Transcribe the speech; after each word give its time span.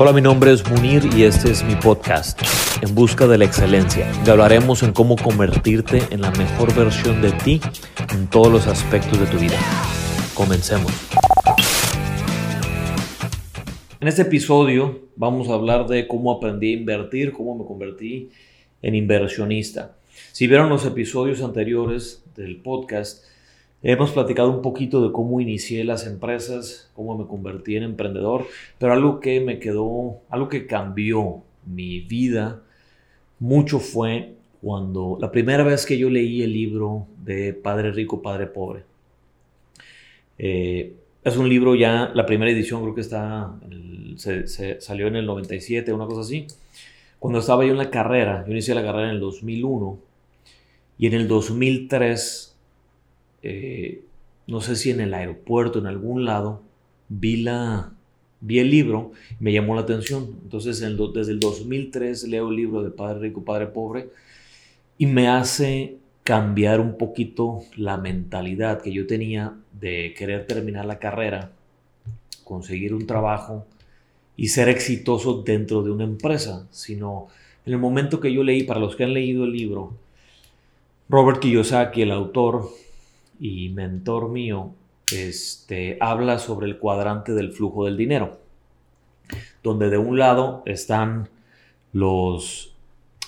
Hola, 0.00 0.12
mi 0.12 0.20
nombre 0.20 0.52
es 0.52 0.64
Munir 0.70 1.02
y 1.16 1.24
este 1.24 1.50
es 1.50 1.64
mi 1.64 1.74
podcast, 1.74 2.40
En 2.82 2.94
Busca 2.94 3.26
de 3.26 3.36
la 3.36 3.46
Excelencia. 3.46 4.08
Te 4.24 4.30
hablaremos 4.30 4.84
en 4.84 4.92
cómo 4.92 5.16
convertirte 5.16 6.00
en 6.10 6.20
la 6.20 6.30
mejor 6.30 6.72
versión 6.72 7.20
de 7.20 7.32
ti 7.32 7.60
en 8.14 8.30
todos 8.30 8.46
los 8.46 8.68
aspectos 8.68 9.18
de 9.18 9.26
tu 9.26 9.38
vida. 9.38 9.58
Comencemos. 10.34 10.92
En 13.98 14.06
este 14.06 14.22
episodio 14.22 15.00
vamos 15.16 15.48
a 15.48 15.54
hablar 15.54 15.88
de 15.88 16.06
cómo 16.06 16.30
aprendí 16.30 16.74
a 16.74 16.78
invertir, 16.78 17.32
cómo 17.32 17.56
me 17.56 17.64
convertí 17.64 18.30
en 18.82 18.94
inversionista. 18.94 19.96
Si 20.30 20.46
vieron 20.46 20.68
los 20.68 20.86
episodios 20.86 21.42
anteriores 21.42 22.22
del 22.36 22.58
podcast, 22.58 23.24
Hemos 23.82 24.10
platicado 24.10 24.50
un 24.50 24.60
poquito 24.60 25.06
de 25.06 25.12
cómo 25.12 25.40
inicié 25.40 25.84
las 25.84 26.04
empresas, 26.06 26.90
cómo 26.94 27.16
me 27.16 27.26
convertí 27.28 27.76
en 27.76 27.84
emprendedor, 27.84 28.46
pero 28.78 28.92
algo 28.92 29.20
que 29.20 29.40
me 29.40 29.60
quedó, 29.60 30.18
algo 30.28 30.48
que 30.48 30.66
cambió 30.66 31.42
mi 31.64 32.00
vida 32.00 32.62
mucho 33.38 33.78
fue 33.78 34.34
cuando 34.60 35.16
la 35.20 35.30
primera 35.30 35.62
vez 35.62 35.86
que 35.86 35.96
yo 35.96 36.10
leí 36.10 36.42
el 36.42 36.52
libro 36.52 37.06
de 37.22 37.52
Padre 37.52 37.92
Rico, 37.92 38.20
Padre 38.20 38.48
Pobre. 38.48 38.82
Eh, 40.38 40.94
es 41.22 41.36
un 41.36 41.48
libro 41.48 41.74
ya, 41.76 42.10
la 42.14 42.26
primera 42.26 42.50
edición 42.50 42.82
creo 42.82 42.94
que 42.94 43.00
está, 43.00 43.54
se, 44.16 44.80
salió 44.80 45.06
en 45.06 45.16
el 45.16 45.26
97, 45.26 45.92
una 45.92 46.06
cosa 46.06 46.22
así. 46.22 46.46
Cuando 47.18 47.38
estaba 47.40 47.64
yo 47.64 47.72
en 47.72 47.78
la 47.78 47.90
carrera, 47.90 48.44
yo 48.44 48.52
inicié 48.52 48.74
la 48.74 48.82
carrera 48.82 49.08
en 49.08 49.14
el 49.14 49.20
2001 49.20 49.98
y 50.98 51.06
en 51.06 51.14
el 51.14 51.28
2003 51.28 52.47
eh, 53.42 54.02
no 54.46 54.60
sé 54.60 54.76
si 54.76 54.90
en 54.90 55.00
el 55.00 55.14
aeropuerto, 55.14 55.78
en 55.78 55.86
algún 55.86 56.24
lado, 56.24 56.62
vi, 57.08 57.36
la, 57.36 57.92
vi 58.40 58.58
el 58.58 58.70
libro, 58.70 59.12
me 59.40 59.52
llamó 59.52 59.74
la 59.74 59.82
atención. 59.82 60.38
Entonces, 60.42 60.80
desde 60.80 61.32
el 61.32 61.40
2003 61.40 62.28
leo 62.28 62.48
el 62.48 62.56
libro 62.56 62.82
de 62.82 62.90
Padre 62.90 63.20
Rico, 63.20 63.44
Padre 63.44 63.66
Pobre, 63.66 64.08
y 64.96 65.06
me 65.06 65.28
hace 65.28 65.96
cambiar 66.24 66.80
un 66.80 66.98
poquito 66.98 67.60
la 67.76 67.96
mentalidad 67.96 68.82
que 68.82 68.92
yo 68.92 69.06
tenía 69.06 69.54
de 69.72 70.14
querer 70.16 70.46
terminar 70.46 70.84
la 70.84 70.98
carrera, 70.98 71.52
conseguir 72.44 72.94
un 72.94 73.06
trabajo 73.06 73.66
y 74.36 74.48
ser 74.48 74.68
exitoso 74.68 75.42
dentro 75.42 75.82
de 75.82 75.90
una 75.90 76.04
empresa, 76.04 76.66
sino 76.70 77.28
en 77.64 77.72
el 77.72 77.78
momento 77.78 78.20
que 78.20 78.32
yo 78.32 78.42
leí, 78.42 78.62
para 78.62 78.80
los 78.80 78.96
que 78.96 79.04
han 79.04 79.14
leído 79.14 79.44
el 79.44 79.52
libro, 79.52 79.94
Robert 81.08 81.40
Kiyosaki, 81.40 82.02
el 82.02 82.10
autor, 82.10 82.68
y 83.40 83.68
mentor 83.70 84.28
mío, 84.28 84.72
este, 85.12 85.96
habla 86.00 86.38
sobre 86.38 86.66
el 86.66 86.78
cuadrante 86.78 87.32
del 87.32 87.52
flujo 87.52 87.84
del 87.84 87.96
dinero, 87.96 88.38
donde 89.62 89.90
de 89.90 89.98
un 89.98 90.18
lado 90.18 90.62
están 90.66 91.28
los 91.92 92.74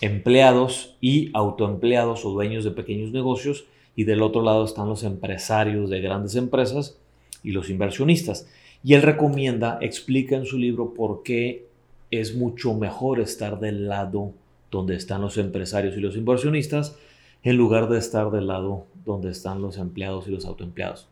empleados 0.01 0.97
y 1.01 1.31
autoempleados 1.35 2.25
o 2.25 2.31
dueños 2.31 2.65
de 2.65 2.71
pequeños 2.71 3.13
negocios 3.13 3.65
y 3.97 4.05
del 4.05 4.23
otro 4.23 4.43
lado 4.43 4.65
están 4.65 4.89
los 4.89 5.03
empresarios 5.03 5.91
de 5.91 6.01
grandes 6.01 6.37
empresas 6.37 6.99
y 7.43 7.53
los 7.53 7.71
inversionistas. 7.71 8.49
Y 8.83 8.95
él 8.95 9.03
recomienda, 9.03 9.79
explica 9.81 10.37
en 10.37 10.47
su 10.47 10.59
libro 10.59 10.95
por 10.95 11.23
qué 11.23 11.67
es 12.11 12.35
mucho 12.35 12.75
mejor 12.75 13.21
estar 13.21 13.61
del 13.61 13.89
lado 13.89 14.33
donde 14.71 14.97
están 14.97 15.21
los 15.21 15.37
empresarios 15.37 15.97
y 15.97 16.01
los 16.01 16.17
inversionistas 16.17 16.97
en 17.43 17.57
lugar 17.57 17.89
de 17.89 17.99
estar 17.99 18.31
del 18.31 18.47
lado 18.47 18.87
donde 19.05 19.31
están 19.31 19.63
los 19.63 19.79
empleados 19.79 20.29
y 20.29 20.31
los 20.31 20.45
autoempleados. 20.45 21.09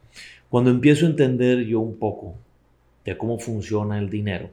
Cuando 0.51 0.71
empiezo 0.71 1.07
a 1.07 1.11
entender 1.11 1.65
yo 1.65 1.81
un 1.81 1.97
poco 1.97 2.35
de 3.05 3.17
cómo 3.17 3.39
funciona 3.39 3.99
el 3.99 4.11
dinero, 4.11 4.51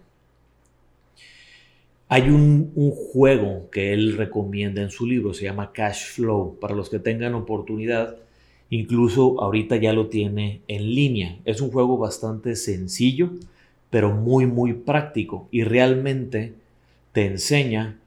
hay 2.08 2.30
un, 2.30 2.72
juego 3.12 3.70
que 3.72 3.94
él 3.94 4.16
recomienda 4.16 4.82
en 4.82 4.92
su 4.92 5.08
libro, 5.08 5.34
se 5.34 5.46
llama 5.46 5.72
Cash 5.74 6.06
Flow. 6.12 6.58
Para 6.60 6.76
los 6.76 6.90
que 6.90 7.00
tengan 7.00 7.34
oportunidad, 7.34 8.18
incluso 8.70 9.42
ahorita 9.42 9.78
ya 9.78 9.92
lo 9.92 10.08
tiene 10.08 10.62
en 10.68 10.94
línea. 10.94 11.40
Es 11.46 11.62
un 11.62 11.72
juego 11.72 11.98
bastante 11.98 12.56
sencillo, 12.56 13.32
pero 13.90 14.12
muy, 14.12 14.46
muy 14.46 14.74
práctico 14.74 15.48
y 15.52 15.64
realmente 15.64 16.54
te 17.12 17.26
enseña 17.26 17.98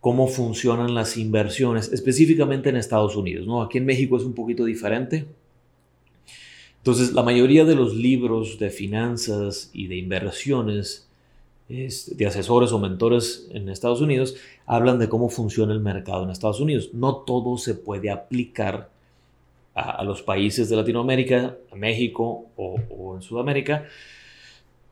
cómo 0.00 0.28
funcionan 0.28 0.94
las 0.94 1.16
inversiones, 1.16 1.92
específicamente 1.92 2.68
en 2.68 2.76
Estados 2.76 3.16
Unidos. 3.16 3.46
¿no? 3.46 3.62
Aquí 3.62 3.78
en 3.78 3.86
México 3.86 4.16
es 4.16 4.22
un 4.22 4.34
poquito 4.34 4.64
diferente. 4.64 5.26
Entonces, 6.78 7.12
la 7.12 7.22
mayoría 7.22 7.64
de 7.64 7.74
los 7.74 7.94
libros 7.94 8.58
de 8.58 8.70
finanzas 8.70 9.70
y 9.72 9.88
de 9.88 9.96
inversiones 9.96 11.06
de 11.68 12.26
asesores 12.26 12.72
o 12.72 12.78
mentores 12.78 13.46
en 13.50 13.68
Estados 13.68 14.00
Unidos 14.00 14.36
hablan 14.64 14.98
de 14.98 15.10
cómo 15.10 15.28
funciona 15.28 15.74
el 15.74 15.80
mercado 15.80 16.24
en 16.24 16.30
Estados 16.30 16.60
Unidos. 16.60 16.90
No 16.94 17.16
todo 17.16 17.58
se 17.58 17.74
puede 17.74 18.10
aplicar 18.10 18.88
a, 19.74 20.02
los 20.02 20.22
países 20.22 20.70
de 20.70 20.76
Latinoamérica, 20.76 21.56
México 21.74 22.46
o 22.56 23.16
en 23.16 23.22
Sudamérica, 23.22 23.84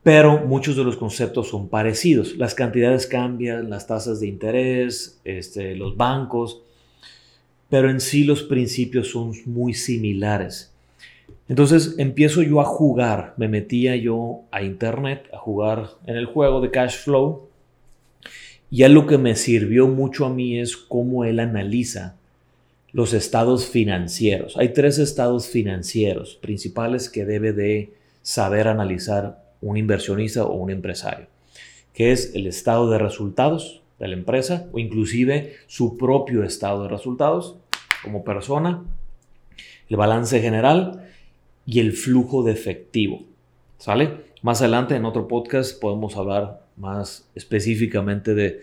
pero 0.06 0.38
muchos 0.46 0.76
de 0.76 0.84
los 0.84 0.96
conceptos 0.96 1.48
son 1.48 1.68
parecidos. 1.68 2.36
Las 2.36 2.54
cantidades 2.54 3.08
cambian, 3.08 3.68
las 3.68 3.88
tasas 3.88 4.20
de 4.20 4.28
interés, 4.28 5.20
este, 5.24 5.74
los 5.74 5.96
bancos, 5.96 6.62
pero 7.68 7.90
en 7.90 7.98
sí 7.98 8.22
los 8.22 8.44
principios 8.44 9.10
son 9.10 9.32
muy 9.46 9.74
similares. 9.74 10.72
Entonces 11.48 11.96
empiezo 11.98 12.42
yo 12.42 12.60
a 12.60 12.64
jugar, 12.64 13.34
me 13.36 13.48
metía 13.48 13.96
yo 13.96 14.42
a 14.52 14.62
internet 14.62 15.24
a 15.34 15.38
jugar 15.38 15.88
en 16.06 16.14
el 16.14 16.26
juego 16.26 16.60
de 16.60 16.70
cash 16.70 16.98
flow 16.98 17.48
y 18.70 18.86
lo 18.86 19.08
que 19.08 19.18
me 19.18 19.34
sirvió 19.34 19.88
mucho 19.88 20.24
a 20.24 20.30
mí 20.30 20.60
es 20.60 20.76
cómo 20.76 21.24
él 21.24 21.40
analiza 21.40 22.14
los 22.92 23.12
estados 23.12 23.66
financieros. 23.66 24.56
Hay 24.56 24.68
tres 24.68 25.00
estados 25.00 25.48
financieros 25.48 26.36
principales 26.36 27.10
que 27.10 27.24
debe 27.24 27.52
de 27.52 27.90
saber 28.22 28.68
analizar 28.68 29.45
un 29.60 29.76
inversionista 29.76 30.44
o 30.44 30.54
un 30.54 30.70
empresario, 30.70 31.26
que 31.92 32.12
es 32.12 32.34
el 32.34 32.46
estado 32.46 32.90
de 32.90 32.98
resultados 32.98 33.82
de 33.98 34.08
la 34.08 34.14
empresa 34.14 34.66
o 34.72 34.78
inclusive 34.78 35.54
su 35.66 35.96
propio 35.96 36.42
estado 36.42 36.82
de 36.82 36.88
resultados 36.88 37.56
como 38.02 38.24
persona, 38.24 38.84
el 39.88 39.96
balance 39.96 40.40
general 40.40 41.08
y 41.64 41.80
el 41.80 41.92
flujo 41.92 42.42
de 42.42 42.52
efectivo. 42.52 43.22
¿Sale? 43.78 44.26
Más 44.42 44.60
adelante 44.60 44.94
en 44.94 45.04
otro 45.04 45.28
podcast 45.28 45.80
podemos 45.80 46.16
hablar 46.16 46.62
más 46.76 47.28
específicamente 47.34 48.34
de, 48.34 48.60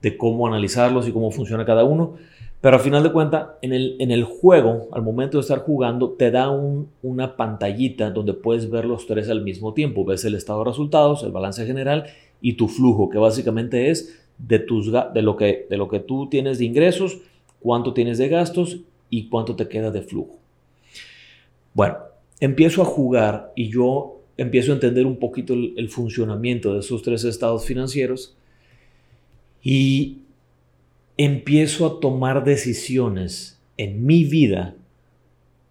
de 0.00 0.16
cómo 0.16 0.46
analizarlos 0.46 1.08
y 1.08 1.12
cómo 1.12 1.30
funciona 1.30 1.64
cada 1.64 1.84
uno. 1.84 2.16
Pero 2.60 2.76
al 2.76 2.82
final 2.82 3.04
de 3.04 3.12
cuentas, 3.12 3.50
en 3.62 3.72
el, 3.72 3.96
en 4.00 4.10
el 4.10 4.24
juego, 4.24 4.88
al 4.90 5.02
momento 5.02 5.38
de 5.38 5.42
estar 5.42 5.60
jugando, 5.60 6.10
te 6.10 6.32
da 6.32 6.50
una 6.50 7.36
pantallita 7.36 8.10
donde 8.10 8.34
puedes 8.34 8.68
ver 8.68 8.84
los 8.84 9.06
tres 9.06 9.30
al 9.30 9.42
mismo 9.42 9.74
tiempo. 9.74 10.04
Ves 10.04 10.24
el 10.24 10.34
estado 10.34 10.60
de 10.60 10.70
resultados, 10.70 11.22
el 11.22 11.30
balance 11.30 11.64
general 11.66 12.06
y 12.40 12.54
tu 12.54 12.66
flujo, 12.66 13.10
que 13.10 13.18
básicamente 13.18 13.90
es 13.90 14.20
de, 14.38 14.58
tus, 14.58 14.90
de, 14.90 15.22
lo, 15.22 15.36
que, 15.36 15.66
de 15.70 15.76
lo 15.76 15.88
que 15.88 16.00
tú 16.00 16.28
tienes 16.28 16.58
de 16.58 16.64
ingresos, 16.64 17.18
cuánto 17.60 17.94
tienes 17.94 18.18
de 18.18 18.28
gastos 18.28 18.78
y 19.08 19.28
cuánto 19.28 19.54
te 19.54 19.68
queda 19.68 19.92
de 19.92 20.02
flujo. 20.02 20.36
Bueno, 21.74 21.98
empiezo 22.40 22.82
a 22.82 22.86
jugar 22.86 23.52
y 23.54 23.68
yo 23.70 24.20
empiezo 24.36 24.72
a 24.72 24.74
entender 24.74 25.06
un 25.06 25.18
poquito 25.18 25.54
el, 25.54 25.74
el 25.76 25.88
funcionamiento 25.90 26.74
de 26.74 26.80
esos 26.80 27.02
tres 27.02 27.22
estados 27.22 27.64
financieros 27.64 28.36
y 29.62 30.18
empiezo 31.18 31.84
a 31.84 32.00
tomar 32.00 32.44
decisiones 32.44 33.58
en 33.76 34.06
mi 34.06 34.24
vida 34.24 34.76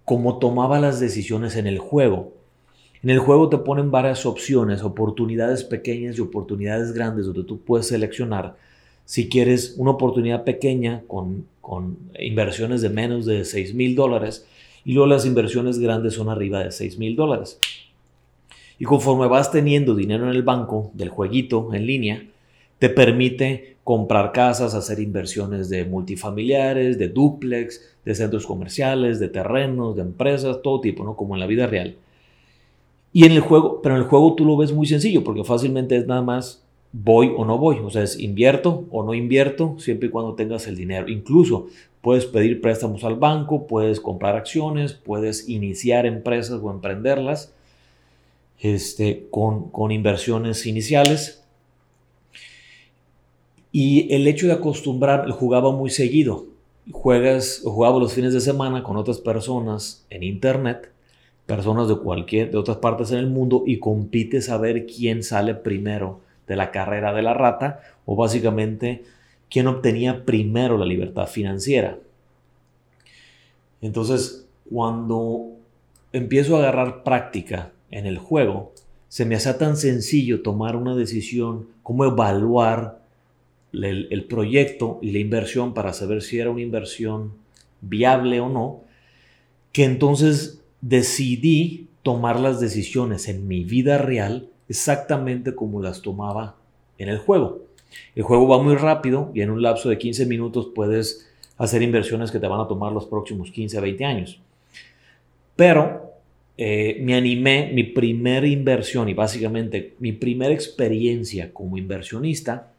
como 0.06 0.40
tomaba 0.40 0.80
las 0.80 1.00
decisiones 1.00 1.56
en 1.56 1.68
el 1.68 1.80
juego. 1.80 2.34
En 3.02 3.10
el 3.10 3.20
juego 3.20 3.50
te 3.50 3.58
ponen 3.58 3.90
varias 3.90 4.26
opciones, 4.26 4.84
oportunidades 4.84 5.64
pequeñas 5.64 6.18
y 6.18 6.22
oportunidades 6.22 6.94
grandes 6.94 7.26
donde 7.26 7.44
tú 7.44 7.60
puedes 7.60 7.88
seleccionar 7.88 8.56
si 9.06 9.30
quieres 9.30 9.76
una 9.78 9.92
oportunidad 9.92 10.44
pequeña 10.44 11.02
con, 11.08 11.46
con 11.62 11.98
inversiones 12.20 12.82
de 12.82 12.90
menos 12.90 13.26
de 13.26 13.46
6 13.46 13.74
mil 13.74 13.96
dólares 13.96 14.46
y 14.84 14.94
luego 14.94 15.08
las 15.08 15.26
inversiones 15.26 15.80
grandes 15.80 16.16
son 16.16 16.28
arriba 16.30 16.62
de 16.62 16.72
6 16.72 16.98
mil 16.98 17.16
dólares. 17.16 17.58
Y 18.80 18.84
conforme 18.84 19.28
vas 19.28 19.50
teniendo 19.50 19.96
dinero 19.96 20.26
en 20.26 20.36
el 20.36 20.44
banco 20.44 20.92
del 20.94 21.10
jueguito 21.10 21.74
en 21.74 21.86
línea, 21.86 22.24
te 22.80 22.90
permite 22.90 23.78
comprar 23.84 24.32
casas, 24.32 24.74
hacer 24.74 25.00
inversiones 25.00 25.70
de 25.70 25.86
multifamiliares, 25.86 26.98
de 26.98 27.08
duplex, 27.08 27.82
de 28.04 28.16
centros 28.16 28.46
comerciales, 28.46 29.20
de 29.20 29.30
terrenos, 29.30 29.96
de 29.96 30.02
empresas, 30.02 30.62
todo 30.62 30.82
tipo, 30.82 31.04
¿no? 31.04 31.16
Como 31.16 31.36
en 31.36 31.40
la 31.40 31.48
vida 31.48 31.68
real. 31.68 31.96
Y 33.14 33.26
en 33.26 33.32
el 33.32 33.40
juego, 33.40 33.82
pero 33.82 33.96
en 33.96 34.02
el 34.02 34.08
juego 34.08 34.36
tú 34.36 34.46
lo 34.46 34.58
ves 34.58 34.74
muy 34.74 34.86
sencillo, 34.86 35.24
porque 35.24 35.44
fácilmente 35.44 35.96
es 35.96 36.06
nada 36.06 36.22
más 36.22 36.64
voy 36.92 37.34
o 37.36 37.46
no 37.46 37.58
voy, 37.58 37.78
o 37.80 37.90
sea, 37.90 38.04
es 38.04 38.20
invierto 38.20 38.86
o 38.92 39.04
no 39.04 39.14
invierto, 39.14 39.76
siempre 39.80 40.08
y 40.08 40.12
cuando 40.12 40.36
tengas 40.36 40.68
el 40.68 40.76
dinero. 40.76 41.08
Incluso 41.08 41.68
puedes 42.02 42.26
pedir 42.26 42.62
préstamos 42.62 43.04
al 43.04 43.16
banco, 43.16 43.68
puedes 43.68 44.00
comprar 44.00 44.36
acciones, 44.36 44.94
puedes 44.94 45.48
iniciar 45.50 46.06
empresas 46.06 46.60
o 46.62 46.72
emprenderlas 46.72 47.54
este, 48.60 49.28
con, 49.32 49.70
con 49.70 49.92
inversiones 49.92 50.66
iniciales 50.66 51.44
Y 53.80 54.12
el 54.12 54.28
hecho 54.28 54.48
de 54.48 54.54
acostumbrar, 54.54 55.30
jugaba 55.30 55.72
muy 55.72 55.92
seguido. 55.92 56.48
Juegas, 56.92 57.62
jugaba 57.64 58.00
los 58.00 58.12
fines 58.12 58.34
de 58.34 58.42
semana 58.42 58.82
con 58.82 58.98
otras 58.98 59.20
personas 59.20 60.04
en 60.10 60.24
internet, 60.24 60.90
personas 61.46 61.88
de 61.88 61.96
cualquier, 62.00 62.50
de 62.50 62.58
otras 62.58 62.78
partes 62.78 63.12
en 63.12 63.20
el 63.20 63.28
mundo, 63.28 63.66
y 63.68 63.78
compites 63.78 64.50
a 64.50 64.58
ver 64.58 64.88
quién 64.88 65.22
sale 65.22 65.54
primero 65.54 66.22
de 66.48 66.56
la 66.56 66.72
carrera 66.72 67.14
de 67.14 67.22
la 67.22 67.36
rata, 67.36 67.82
o 68.08 68.16
básicamente 68.16 69.04
quién 69.48 69.68
obtenía 69.68 70.26
primero 70.26 70.80
la 70.80 70.86
libertad 70.86 71.28
financiera. 71.28 72.00
Entonces, 73.84 74.48
cuando 74.74 75.52
empiezo 76.14 76.56
a 76.56 76.62
agarrar 76.62 77.04
práctica 77.04 77.72
en 77.92 78.08
el 78.08 78.18
juego, 78.18 78.74
se 79.08 79.24
me 79.24 79.36
hace 79.36 79.54
tan 79.54 79.78
sencillo 79.78 80.42
tomar 80.42 80.76
una 80.76 80.96
decisión, 80.96 81.68
cómo 81.84 82.06
evaluar 82.06 83.06
el, 83.84 84.26
proyecto 84.26 85.00
y 85.02 85.12
la 85.12 85.20
inversión 85.20 85.74
para 85.74 85.94
saber 85.94 86.22
si 86.22 86.40
era 86.40 86.50
una 86.50 86.62
inversión 86.62 87.34
viable 87.82 88.40
o 88.40 88.50
no, 88.50 88.82
que 89.72 89.84
entonces 89.84 90.62
decidí 90.82 91.88
tomar 92.04 92.40
las 92.40 92.60
decisiones 92.60 93.28
en 93.28 93.48
mi 93.48 93.64
vida 93.64 93.98
real 93.98 94.50
exactamente 94.70 95.56
como 95.56 95.82
las 95.82 96.02
tomaba 96.02 96.56
en 96.98 97.10
el 97.10 97.18
juego. 97.18 97.66
El 98.16 98.24
juego 98.24 98.48
va 98.48 98.62
muy 98.62 98.76
rápido 98.76 99.32
y 99.34 99.42
en 99.42 99.50
un 99.50 99.62
lapso 99.62 99.90
de 99.90 99.98
15 99.98 100.26
minutos 100.26 100.70
puedes 100.74 101.30
hacer 101.58 101.82
inversiones 101.82 102.32
que 102.32 102.40
te 102.40 102.48
van 102.48 102.60
a 102.60 102.68
tomar 102.68 102.92
los 102.92 103.06
próximos 103.06 103.52
15 103.52 103.78
a 103.78 103.82
20 103.82 104.06
años. 104.06 104.40
Pero 105.56 106.14
eh, 106.58 107.00
me 107.02 107.16
animé, 107.16 107.72
mi 107.74 107.84
primera 107.84 108.48
inversión 108.48 109.10
y 109.10 109.14
básicamente 109.14 109.96
mi 110.00 110.12
primera 110.12 110.54
experiencia 110.54 111.54
como 111.54 111.78
inversionista 111.78 112.72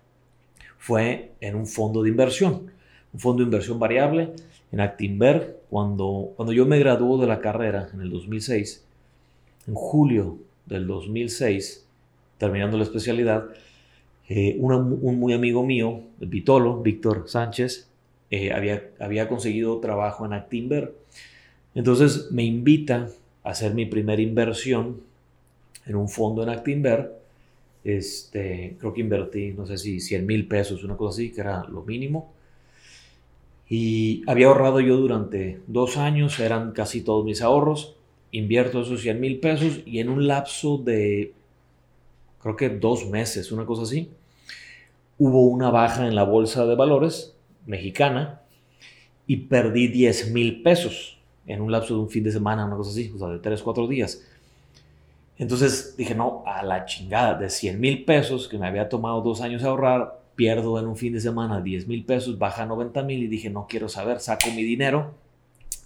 fue 0.78 1.32
en 1.40 1.56
un 1.56 1.66
fondo 1.66 2.02
de 2.02 2.08
inversión, 2.08 2.70
un 3.12 3.20
fondo 3.20 3.42
de 3.42 3.46
inversión 3.46 3.78
variable 3.78 4.32
en 4.72 4.80
Actinver. 4.80 5.58
Cuando, 5.68 6.32
cuando 6.36 6.52
yo 6.52 6.64
me 6.64 6.78
graduó 6.78 7.20
de 7.20 7.26
la 7.26 7.40
carrera 7.40 7.90
en 7.92 8.00
el 8.00 8.10
2006, 8.10 8.84
en 9.66 9.74
julio 9.74 10.38
del 10.66 10.86
2006, 10.86 11.86
terminando 12.38 12.78
la 12.78 12.84
especialidad, 12.84 13.44
eh, 14.28 14.56
un 14.58 15.18
muy 15.18 15.32
amigo 15.32 15.64
mío, 15.64 16.00
el 16.20 16.28
Vitolo, 16.28 16.80
Víctor 16.80 17.24
Sánchez, 17.26 17.88
eh, 18.30 18.52
había, 18.52 18.90
había 19.00 19.28
conseguido 19.28 19.80
trabajo 19.80 20.26
en 20.26 20.34
Actinver. 20.34 20.94
Entonces 21.74 22.30
me 22.30 22.44
invita 22.44 23.08
a 23.42 23.50
hacer 23.50 23.74
mi 23.74 23.86
primera 23.86 24.20
inversión 24.20 25.00
en 25.86 25.96
un 25.96 26.08
fondo 26.08 26.42
en 26.42 26.50
Actinver. 26.50 27.17
Este, 27.84 28.76
creo 28.78 28.92
que 28.92 29.00
invertí, 29.00 29.52
no 29.52 29.66
sé 29.66 29.78
si 29.78 30.00
100 30.00 30.26
mil 30.26 30.46
pesos, 30.48 30.84
una 30.84 30.96
cosa 30.96 31.16
así, 31.16 31.32
que 31.32 31.40
era 31.40 31.64
lo 31.64 31.82
mínimo. 31.82 32.32
Y 33.68 34.22
había 34.26 34.46
ahorrado 34.46 34.80
yo 34.80 34.96
durante 34.96 35.60
dos 35.66 35.96
años, 35.96 36.38
eran 36.40 36.72
casi 36.72 37.02
todos 37.02 37.24
mis 37.24 37.42
ahorros. 37.42 37.96
Invierto 38.30 38.82
esos 38.82 39.02
100 39.02 39.20
mil 39.20 39.40
pesos 39.40 39.80
y 39.86 40.00
en 40.00 40.08
un 40.08 40.26
lapso 40.26 40.78
de, 40.78 41.32
creo 42.42 42.56
que 42.56 42.68
dos 42.68 43.08
meses, 43.08 43.52
una 43.52 43.64
cosa 43.66 43.82
así, 43.82 44.10
hubo 45.18 45.46
una 45.48 45.70
baja 45.70 46.06
en 46.06 46.14
la 46.14 46.24
bolsa 46.24 46.66
de 46.66 46.74
valores 46.74 47.36
mexicana 47.66 48.42
y 49.26 49.36
perdí 49.36 49.88
10 49.88 50.32
mil 50.32 50.62
pesos 50.62 51.18
en 51.46 51.60
un 51.60 51.72
lapso 51.72 51.94
de 51.94 52.00
un 52.00 52.10
fin 52.10 52.24
de 52.24 52.32
semana, 52.32 52.66
una 52.66 52.76
cosa 52.76 52.90
así, 52.90 53.10
o 53.14 53.18
sea, 53.18 53.28
de 53.28 53.38
3, 53.38 53.62
4 53.62 53.86
días. 53.86 54.22
Entonces 55.38 55.96
dije, 55.96 56.14
no, 56.14 56.42
a 56.46 56.62
la 56.62 56.84
chingada, 56.84 57.34
de 57.34 57.48
100 57.48 57.80
mil 57.80 58.04
pesos 58.04 58.48
que 58.48 58.58
me 58.58 58.66
había 58.66 58.88
tomado 58.88 59.20
dos 59.20 59.40
años 59.40 59.62
ahorrar, 59.62 60.20
pierdo 60.34 60.78
en 60.78 60.86
un 60.86 60.96
fin 60.96 61.12
de 61.12 61.20
semana 61.20 61.60
10 61.60 61.86
mil 61.88 62.04
pesos, 62.04 62.38
baja 62.38 62.64
a 62.64 62.66
90 62.66 63.02
mil 63.02 63.22
y 63.22 63.28
dije, 63.28 63.50
no 63.50 63.66
quiero 63.68 63.88
saber, 63.88 64.20
saco 64.20 64.50
mi 64.54 64.62
dinero. 64.62 65.14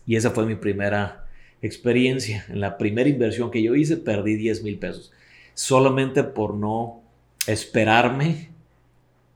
Y 0.07 0.17
esa 0.17 0.31
fue 0.31 0.47
mi 0.47 0.57
primera 0.57 1.27
experiencia. 1.61 2.45
En 2.49 2.61
la 2.61 2.77
primera 2.77 3.09
inversión 3.09 3.51
que 3.51 3.63
yo 3.63 3.75
hice, 3.75 3.97
perdí 3.97 4.37
10 4.37 4.63
mil 4.63 4.79
pesos. 4.79 5.13
Solamente 5.55 6.25
por 6.25 6.55
no 6.55 7.03
esperarme 7.47 8.51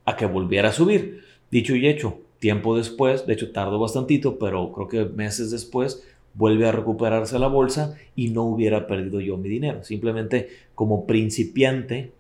a 0.05 0.17
que 0.17 0.27
volviera 0.27 0.71
a 0.71 0.73
subir. 0.73 1.23
Dicho 1.51 1.75
y 1.77 1.87
hecho, 1.87 2.21
tiempo 2.39 2.77
después, 2.77 3.27
de 3.27 3.35
hecho 3.35 3.53
tardó 3.53 3.79
bastantito, 3.79 4.39
pero 4.39 4.73
creo 4.73 4.89
que 4.89 5.05
meses 5.15 5.51
después 5.51 6.03
vuelve 6.37 6.69
a 6.69 6.73
recuperarse 6.73 7.39
la 7.39 7.49
bolsa 7.49 7.97
y 8.15 8.29
no 8.29 8.45
hubiera 8.45 8.87
perdido 8.87 9.21
yo 9.21 9.37
mi 9.37 9.49
dinero. 9.49 9.83
Simplemente 9.83 10.49
como 10.75 11.07
principiante, 11.07 12.13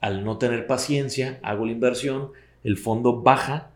al 0.00 0.24
no 0.24 0.38
tener 0.38 0.66
paciencia, 0.66 1.40
hago 1.42 1.66
la 1.66 1.72
inversión, 1.72 2.30
el 2.62 2.76
fondo 2.76 3.22
baja 3.22 3.70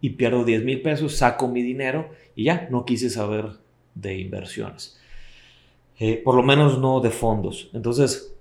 y 0.00 0.10
pierdo 0.10 0.44
10 0.44 0.64
mil 0.64 0.82
pesos, 0.82 1.16
saco 1.16 1.48
mi 1.48 1.62
dinero 1.62 2.08
y 2.34 2.44
ya 2.44 2.68
no 2.70 2.84
quise 2.84 3.10
saber 3.10 3.50
de 3.94 4.18
inversiones. 4.18 4.98
Eh, 5.98 6.20
por 6.24 6.34
lo 6.34 6.42
menos 6.42 6.78
no 6.78 7.00
de 7.00 7.10
fondos. 7.10 7.70
Entonces, 7.74 8.34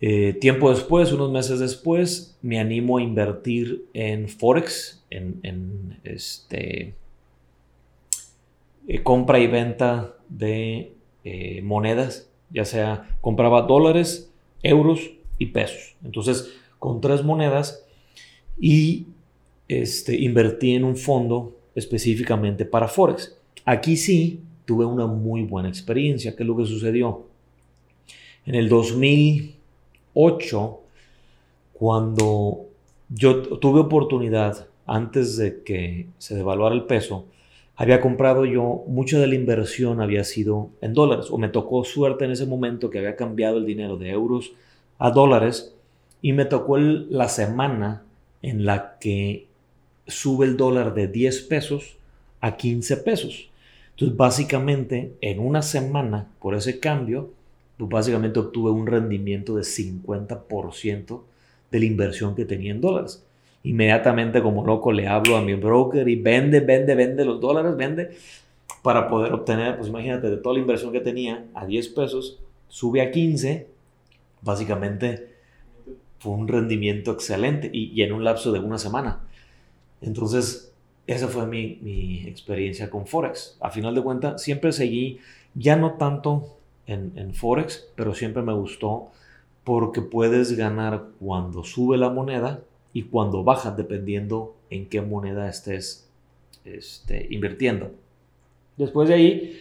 eh, 0.00 0.34
tiempo 0.40 0.70
después, 0.70 1.12
unos 1.12 1.30
meses 1.30 1.60
después, 1.60 2.36
me 2.42 2.58
animo 2.58 2.98
a 2.98 3.02
invertir 3.02 3.86
en 3.94 4.28
Forex, 4.28 5.04
en, 5.10 5.98
este, 6.04 6.94
eh, 8.88 9.02
compra 9.02 9.38
y 9.38 9.46
venta 9.46 10.14
de 10.28 10.92
eh, 11.24 11.62
monedas, 11.62 12.30
ya 12.50 12.64
sea 12.64 13.16
compraba 13.20 13.62
dólares, 13.62 14.32
euros 14.62 15.10
y 15.38 15.46
pesos. 15.46 15.96
Entonces, 16.04 16.52
con 16.78 17.00
tres 17.00 17.24
monedas 17.24 17.84
y 18.58 19.06
este, 19.68 20.16
invertí 20.16 20.74
en 20.74 20.84
un 20.84 20.96
fondo 20.96 21.56
específicamente 21.74 22.64
para 22.64 22.88
Forex. 22.88 23.36
Aquí 23.64 23.96
sí 23.96 24.40
tuve 24.64 24.84
una 24.84 25.06
muy 25.06 25.42
buena 25.42 25.68
experiencia. 25.68 26.34
¿Qué 26.34 26.42
es 26.42 26.46
lo 26.46 26.56
que 26.56 26.64
sucedió? 26.64 27.26
En 28.46 28.54
el 28.54 28.68
2000 28.68 29.56
8, 30.18 30.80
cuando 31.74 32.64
yo 33.10 33.42
tuve 33.58 33.80
oportunidad, 33.80 34.66
antes 34.86 35.36
de 35.36 35.62
que 35.62 36.06
se 36.16 36.34
devaluara 36.34 36.74
el 36.74 36.84
peso, 36.84 37.26
había 37.76 38.00
comprado 38.00 38.46
yo, 38.46 38.84
mucha 38.88 39.18
de 39.18 39.26
la 39.26 39.34
inversión 39.34 40.00
había 40.00 40.24
sido 40.24 40.70
en 40.80 40.94
dólares, 40.94 41.26
o 41.30 41.38
me 41.38 41.48
tocó 41.48 41.84
suerte 41.84 42.24
en 42.24 42.30
ese 42.30 42.46
momento 42.46 42.88
que 42.88 42.98
había 42.98 43.16
cambiado 43.16 43.58
el 43.58 43.66
dinero 43.66 43.96
de 43.98 44.10
euros 44.10 44.52
a 44.98 45.10
dólares, 45.10 45.74
y 46.22 46.32
me 46.32 46.46
tocó 46.46 46.78
la 46.78 47.28
semana 47.28 48.02
en 48.40 48.64
la 48.64 48.98
que 48.98 49.46
sube 50.06 50.46
el 50.46 50.56
dólar 50.56 50.94
de 50.94 51.08
10 51.08 51.42
pesos 51.42 51.96
a 52.40 52.56
15 52.56 52.96
pesos. 52.98 53.50
Entonces, 53.90 54.16
básicamente, 54.16 55.12
en 55.20 55.38
una 55.40 55.62
semana, 55.62 56.28
por 56.40 56.54
ese 56.54 56.80
cambio, 56.80 57.30
pues 57.76 57.90
básicamente 57.90 58.38
obtuve 58.38 58.70
un 58.70 58.86
rendimiento 58.86 59.56
de 59.56 59.62
50% 59.62 61.22
de 61.70 61.78
la 61.78 61.84
inversión 61.84 62.34
que 62.34 62.44
tenía 62.44 62.72
en 62.72 62.80
dólares. 62.80 63.25
Inmediatamente 63.66 64.42
como 64.42 64.64
loco 64.64 64.92
le 64.92 65.08
hablo 65.08 65.36
a 65.36 65.42
mi 65.42 65.54
broker 65.54 66.08
y 66.08 66.16
vende, 66.16 66.60
vende, 66.60 66.94
vende 66.94 67.24
los 67.24 67.40
dólares, 67.40 67.76
vende 67.76 68.10
para 68.82 69.08
poder 69.08 69.32
obtener, 69.32 69.76
pues 69.76 69.88
imagínate, 69.88 70.30
de 70.30 70.36
toda 70.36 70.54
la 70.54 70.60
inversión 70.60 70.92
que 70.92 71.00
tenía 71.00 71.44
a 71.54 71.66
10 71.66 71.88
pesos, 71.88 72.38
sube 72.68 73.00
a 73.02 73.10
15, 73.10 73.66
básicamente 74.42 75.34
fue 76.18 76.32
un 76.32 76.46
rendimiento 76.46 77.10
excelente 77.10 77.68
y, 77.72 78.00
en 78.02 78.12
un 78.12 78.22
lapso 78.22 78.52
de 78.52 78.60
una 78.60 78.78
semana. 78.78 79.20
Entonces, 80.00 80.72
esa 81.06 81.28
fue 81.28 81.46
mi, 81.46 81.78
mi 81.82 82.26
experiencia 82.28 82.88
con 82.90 83.06
Forex. 83.06 83.56
A 83.60 83.70
final 83.70 83.94
de 83.94 84.02
cuentas, 84.02 84.42
siempre 84.42 84.72
seguí, 84.72 85.18
ya 85.54 85.74
no 85.76 85.94
tanto 85.94 86.56
en, 86.86 87.34
Forex, 87.34 87.88
pero 87.96 88.14
siempre 88.14 88.42
me 88.42 88.52
gustó 88.52 89.08
porque 89.64 90.00
puedes 90.00 90.56
ganar 90.56 91.06
cuando 91.18 91.64
sube 91.64 91.96
la 91.96 92.10
moneda 92.10 92.60
y 92.96 93.02
cuando 93.02 93.44
baja, 93.44 93.72
dependiendo 93.72 94.56
en 94.70 94.86
qué 94.86 95.02
moneda 95.02 95.50
estés 95.50 96.08
este, 96.64 97.26
invirtiendo. 97.28 97.90
Después 98.78 99.10
de 99.10 99.14
ahí, 99.14 99.60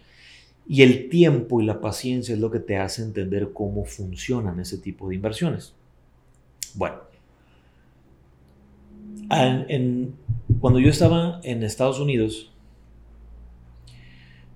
Y 0.67 0.83
el 0.83 1.09
tiempo 1.09 1.59
y 1.59 1.65
la 1.65 1.81
paciencia 1.81 2.33
es 2.33 2.39
lo 2.39 2.51
que 2.51 2.59
te 2.59 2.77
hace 2.77 3.01
entender 3.01 3.51
cómo 3.51 3.83
funcionan 3.85 4.59
ese 4.59 4.77
tipo 4.77 5.09
de 5.09 5.15
inversiones. 5.15 5.73
Bueno, 6.75 7.10
cuando 10.59 10.79
yo 10.79 10.89
estaba 10.89 11.39
en 11.43 11.63
Estados 11.63 11.99
Unidos, 11.99 12.51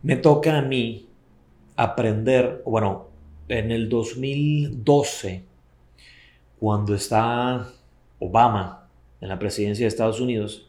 me 0.03 0.15
toca 0.15 0.57
a 0.57 0.61
mí 0.61 1.07
aprender, 1.75 2.61
bueno, 2.65 3.07
en 3.47 3.71
el 3.71 3.89
2012, 3.89 5.43
cuando 6.59 6.95
está 6.95 7.67
Obama 8.19 8.87
en 9.21 9.29
la 9.29 9.39
presidencia 9.39 9.83
de 9.83 9.87
Estados 9.87 10.19
Unidos, 10.19 10.67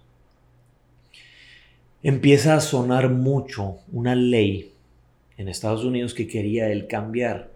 empieza 2.03 2.55
a 2.55 2.61
sonar 2.61 3.11
mucho 3.11 3.79
una 3.93 4.15
ley 4.15 4.73
en 5.37 5.49
Estados 5.49 5.85
Unidos 5.85 6.15
que 6.15 6.29
quería 6.29 6.71
él 6.71 6.87
cambiar, 6.87 7.51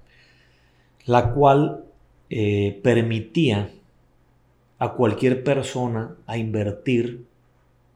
la 1.07 1.33
cual 1.33 1.85
eh, 2.29 2.79
permitía 2.83 3.71
a 4.81 4.95
cualquier 4.95 5.45
persona 5.45 6.17
a 6.27 6.39
invertir 6.39 7.25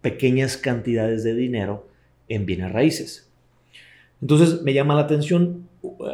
pequeñas 0.02 0.58
cantidades 0.58 1.24
de 1.24 1.34
dinero 1.34 1.88
en 2.28 2.44
bienes 2.44 2.70
raíces. 2.72 3.28
Entonces 4.20 4.62
me 4.62 4.74
llama 4.74 4.94
la 4.94 5.00
atención, 5.00 5.66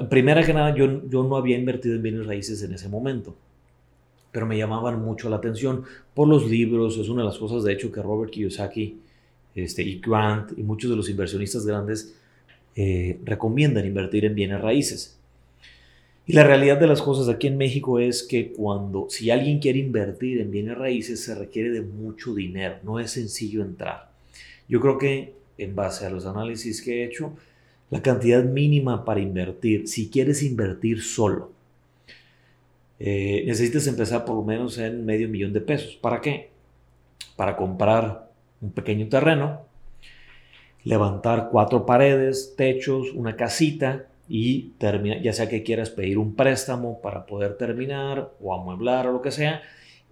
primera 0.08 0.44
que 0.44 0.54
nada, 0.54 0.74
yo, 0.74 1.06
yo 1.08 1.24
no 1.24 1.36
había 1.36 1.58
invertido 1.58 1.96
en 1.96 2.02
bienes 2.02 2.26
raíces 2.26 2.62
en 2.62 2.72
ese 2.72 2.88
momento, 2.88 3.36
pero 4.30 4.46
me 4.46 4.56
llamaban 4.56 5.02
mucho 5.02 5.28
la 5.28 5.36
atención 5.36 5.84
por 6.14 6.28
los 6.28 6.48
libros, 6.48 6.96
es 6.96 7.08
una 7.08 7.22
de 7.22 7.28
las 7.28 7.38
cosas 7.38 7.64
de 7.64 7.72
hecho 7.72 7.90
que 7.90 8.00
Robert 8.00 8.30
Kiyosaki 8.30 9.00
este, 9.56 9.82
y 9.82 10.00
Grant 10.00 10.56
y 10.56 10.62
muchos 10.62 10.88
de 10.88 10.96
los 10.96 11.10
inversionistas 11.10 11.66
grandes 11.66 12.14
eh, 12.76 13.18
recomiendan 13.24 13.86
invertir 13.86 14.24
en 14.24 14.36
bienes 14.36 14.60
raíces. 14.60 15.19
Y 16.30 16.32
la 16.32 16.44
realidad 16.44 16.78
de 16.78 16.86
las 16.86 17.02
cosas 17.02 17.28
aquí 17.28 17.48
en 17.48 17.56
México 17.56 17.98
es 17.98 18.22
que 18.22 18.52
cuando, 18.52 19.08
si 19.10 19.32
alguien 19.32 19.58
quiere 19.58 19.80
invertir 19.80 20.40
en 20.40 20.52
bienes 20.52 20.78
raíces, 20.78 21.24
se 21.24 21.34
requiere 21.34 21.70
de 21.70 21.80
mucho 21.80 22.34
dinero, 22.34 22.76
no 22.84 23.00
es 23.00 23.10
sencillo 23.10 23.62
entrar. 23.62 24.12
Yo 24.68 24.78
creo 24.78 24.96
que 24.96 25.34
en 25.58 25.74
base 25.74 26.06
a 26.06 26.10
los 26.10 26.26
análisis 26.26 26.82
que 26.82 27.02
he 27.02 27.04
hecho, 27.04 27.36
la 27.90 28.00
cantidad 28.00 28.44
mínima 28.44 29.04
para 29.04 29.18
invertir, 29.18 29.88
si 29.88 30.08
quieres 30.08 30.44
invertir 30.44 31.02
solo, 31.02 31.50
eh, 33.00 33.42
necesitas 33.44 33.88
empezar 33.88 34.24
por 34.24 34.36
lo 34.36 34.44
menos 34.44 34.78
en 34.78 35.04
medio 35.04 35.28
millón 35.28 35.52
de 35.52 35.62
pesos. 35.62 35.96
¿Para 35.96 36.20
qué? 36.20 36.50
Para 37.34 37.56
comprar 37.56 38.30
un 38.60 38.70
pequeño 38.70 39.08
terreno, 39.08 39.62
levantar 40.84 41.48
cuatro 41.50 41.84
paredes, 41.84 42.54
techos, 42.56 43.10
una 43.14 43.34
casita 43.34 44.06
y 44.32 44.74
ya 44.78 45.32
sea 45.32 45.48
que 45.48 45.64
quieras 45.64 45.90
pedir 45.90 46.16
un 46.16 46.36
préstamo 46.36 47.00
para 47.00 47.26
poder 47.26 47.58
terminar 47.58 48.30
o 48.40 48.54
amueblar 48.54 49.08
o 49.08 49.12
lo 49.12 49.22
que 49.22 49.32
sea. 49.32 49.60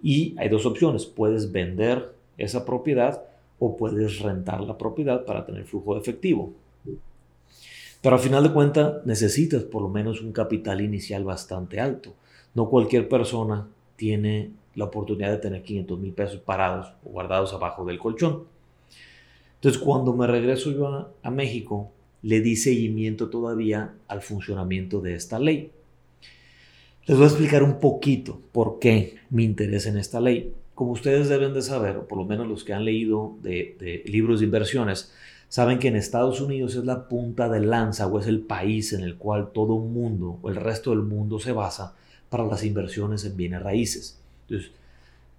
Y 0.03 0.35
hay 0.37 0.49
dos 0.49 0.65
opciones, 0.65 1.05
puedes 1.05 1.53
vender 1.53 2.13
esa 2.37 2.65
propiedad 2.65 3.23
o 3.59 3.77
puedes 3.77 4.19
rentar 4.19 4.59
la 4.59 4.77
propiedad 4.77 5.23
para 5.23 5.45
tener 5.45 5.63
flujo 5.63 5.93
de 5.93 6.01
efectivo. 6.01 6.53
Pero 8.01 8.15
al 8.15 8.21
final 8.21 8.43
de 8.43 8.51
cuentas 8.51 9.05
necesitas 9.05 9.63
por 9.63 9.81
lo 9.81 9.87
menos 9.87 10.21
un 10.21 10.33
capital 10.33 10.81
inicial 10.81 11.23
bastante 11.23 11.79
alto. 11.79 12.13
No 12.55 12.69
cualquier 12.69 13.07
persona 13.07 13.67
tiene 13.95 14.51
la 14.75 14.85
oportunidad 14.85 15.31
de 15.31 15.37
tener 15.37 15.63
500 15.63 15.97
mil 15.97 16.11
pesos 16.11 16.41
parados 16.41 16.93
o 17.05 17.09
guardados 17.09 17.53
abajo 17.53 17.85
del 17.85 17.99
colchón. 17.99 18.43
Entonces 19.55 19.81
cuando 19.81 20.13
me 20.13 20.27
regreso 20.27 20.71
yo 20.71 21.13
a, 21.21 21.31
México, 21.31 21.91
le 22.21 22.41
di 22.41 22.55
seguimiento 22.55 23.29
todavía 23.29 23.93
al 24.07 24.21
funcionamiento 24.21 25.01
de 25.01 25.15
esta 25.15 25.39
ley. 25.39 25.71
Les 27.05 27.17
voy 27.17 27.25
a 27.25 27.29
explicar 27.29 27.63
un 27.63 27.79
poquito 27.79 28.39
por 28.51 28.79
qué 28.79 29.17
me 29.29 29.43
interesa 29.43 29.89
en 29.89 29.97
esta 29.97 30.19
ley. 30.19 30.53
Como 30.75 30.91
ustedes 30.91 31.29
deben 31.29 31.53
de 31.53 31.61
saber, 31.61 31.97
o 31.97 32.07
por 32.07 32.17
lo 32.17 32.25
menos 32.25 32.47
los 32.47 32.63
que 32.63 32.73
han 32.73 32.85
leído 32.85 33.35
de, 33.41 34.03
libros 34.05 34.39
de 34.39 34.45
inversiones, 34.45 35.11
saben 35.47 35.79
que 35.79 35.87
en 35.87 35.95
Estados 35.95 36.41
Unidos 36.41 36.75
es 36.75 36.85
la 36.85 37.07
punta 37.07 37.49
de 37.49 37.61
lanza 37.61 38.05
o 38.07 38.19
es 38.19 38.27
el 38.27 38.41
país 38.41 38.93
en 38.93 39.01
el 39.01 39.15
cual 39.15 39.51
todo 39.53 39.77
el 39.77 39.89
mundo 39.89 40.37
o 40.41 40.49
el 40.49 40.55
resto 40.55 40.91
del 40.91 41.01
mundo 41.01 41.39
se 41.39 41.51
basa 41.51 41.95
para 42.29 42.45
las 42.45 42.63
inversiones 42.63 43.25
en 43.25 43.35
bienes 43.35 43.63
raíces. 43.63 44.19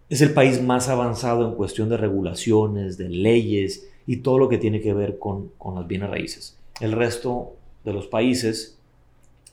Es 0.08 0.20
el 0.20 0.32
país 0.32 0.60
más 0.60 0.88
avanzado 0.88 1.48
en 1.48 1.54
cuestión 1.54 1.88
de 1.88 1.96
regulaciones, 1.96 2.98
de 2.98 3.08
leyes 3.08 3.88
y 4.06 4.16
todo 4.18 4.38
lo 4.38 4.48
que 4.48 4.58
tiene 4.58 4.80
que 4.80 4.92
ver 4.92 5.18
con 5.18 5.52
las 5.76 5.86
bienes 5.86 6.10
raíces. 6.10 6.59
El 6.80 6.92
resto 6.92 7.56
de 7.84 7.92
los 7.92 8.06
países 8.06 8.78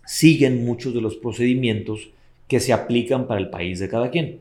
siguen 0.06 0.66
muchos 0.66 0.94
de 0.94 1.02
los 1.02 1.16
procedimientos 1.16 2.10
que 2.48 2.60
se 2.60 2.74
aplican 2.74 3.28
para 3.28 3.40
el 3.40 3.50
país 3.50 3.80
de 3.80 3.90
cada 3.90 4.10
quien. 4.10 4.40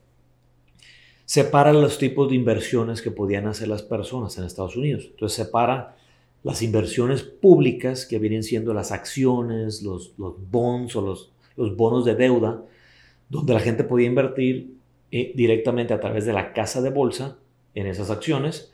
Separa 1.28 1.74
los 1.74 1.98
tipos 1.98 2.30
de 2.30 2.36
inversiones 2.36 3.02
que 3.02 3.10
podían 3.10 3.46
hacer 3.48 3.68
las 3.68 3.82
personas 3.82 4.38
en 4.38 4.44
Estados 4.44 4.78
Unidos. 4.78 5.08
Entonces 5.10 5.36
separa 5.36 5.94
las 6.42 6.62
inversiones 6.62 7.22
públicas, 7.22 8.06
que 8.06 8.18
vienen 8.18 8.42
siendo 8.42 8.72
las 8.72 8.92
acciones, 8.92 9.82
los, 9.82 10.14
los 10.16 10.36
bonds 10.50 10.96
o 10.96 11.02
los, 11.02 11.30
los 11.54 11.76
bonos 11.76 12.06
de 12.06 12.14
deuda, 12.14 12.62
donde 13.28 13.52
la 13.52 13.60
gente 13.60 13.84
podía 13.84 14.06
invertir 14.06 14.72
eh, 15.10 15.32
directamente 15.34 15.92
a 15.92 16.00
través 16.00 16.24
de 16.24 16.32
la 16.32 16.54
casa 16.54 16.80
de 16.80 16.88
bolsa 16.88 17.36
en 17.74 17.88
esas 17.88 18.08
acciones, 18.08 18.72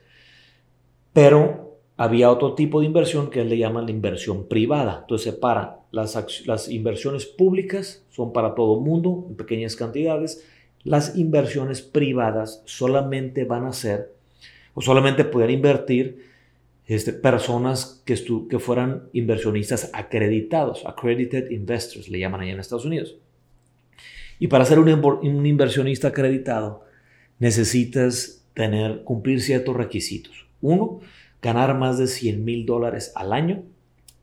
pero 1.11 1.77
había 1.97 2.31
otro 2.31 2.55
tipo 2.55 2.79
de 2.79 2.85
inversión 2.85 3.31
que 3.31 3.41
él 3.41 3.49
le 3.49 3.57
llama 3.57 3.81
la 3.81 3.91
inversión 3.91 4.47
privada. 4.47 4.99
Entonces 5.01 5.33
separa 5.33 5.81
las, 5.91 6.47
las 6.47 6.69
inversiones 6.69 7.25
públicas, 7.25 8.05
son 8.11 8.31
para 8.31 8.55
todo 8.55 8.77
el 8.77 8.81
mundo 8.85 9.25
en 9.29 9.35
pequeñas 9.35 9.75
cantidades, 9.75 10.47
las 10.85 11.17
inversiones 11.17 11.81
privadas 11.81 12.61
solamente 12.65 13.43
van 13.43 13.65
a 13.65 13.73
ser 13.73 14.13
o 14.73 14.81
solamente 14.81 15.25
pueden 15.25 15.49
invertir 15.49 16.23
este, 16.85 17.11
personas 17.11 18.03
que, 18.05 18.15
que 18.47 18.59
fueran 18.59 19.09
inversionistas 19.11 19.89
acreditados, 19.93 20.85
accredited 20.85 21.49
investors, 21.49 22.07
le 22.07 22.19
llaman 22.19 22.41
allá 22.41 22.53
en 22.53 22.59
Estados 22.59 22.85
Unidos. 22.85 23.17
Y 24.39 24.47
para 24.47 24.65
ser 24.65 24.79
un, 24.79 25.45
inversionista 25.45 26.09
acreditado, 26.09 26.83
necesitas 27.39 28.45
tener, 28.53 29.03
cumplir 29.03 29.41
ciertos 29.41 29.75
requisitos. 29.75 30.45
Uno, 30.61 30.99
ganar 31.41 31.75
más 31.77 31.97
de 31.97 32.07
100 32.07 32.43
mil 32.43 32.65
dólares 32.65 33.11
al 33.15 33.33
año. 33.33 33.63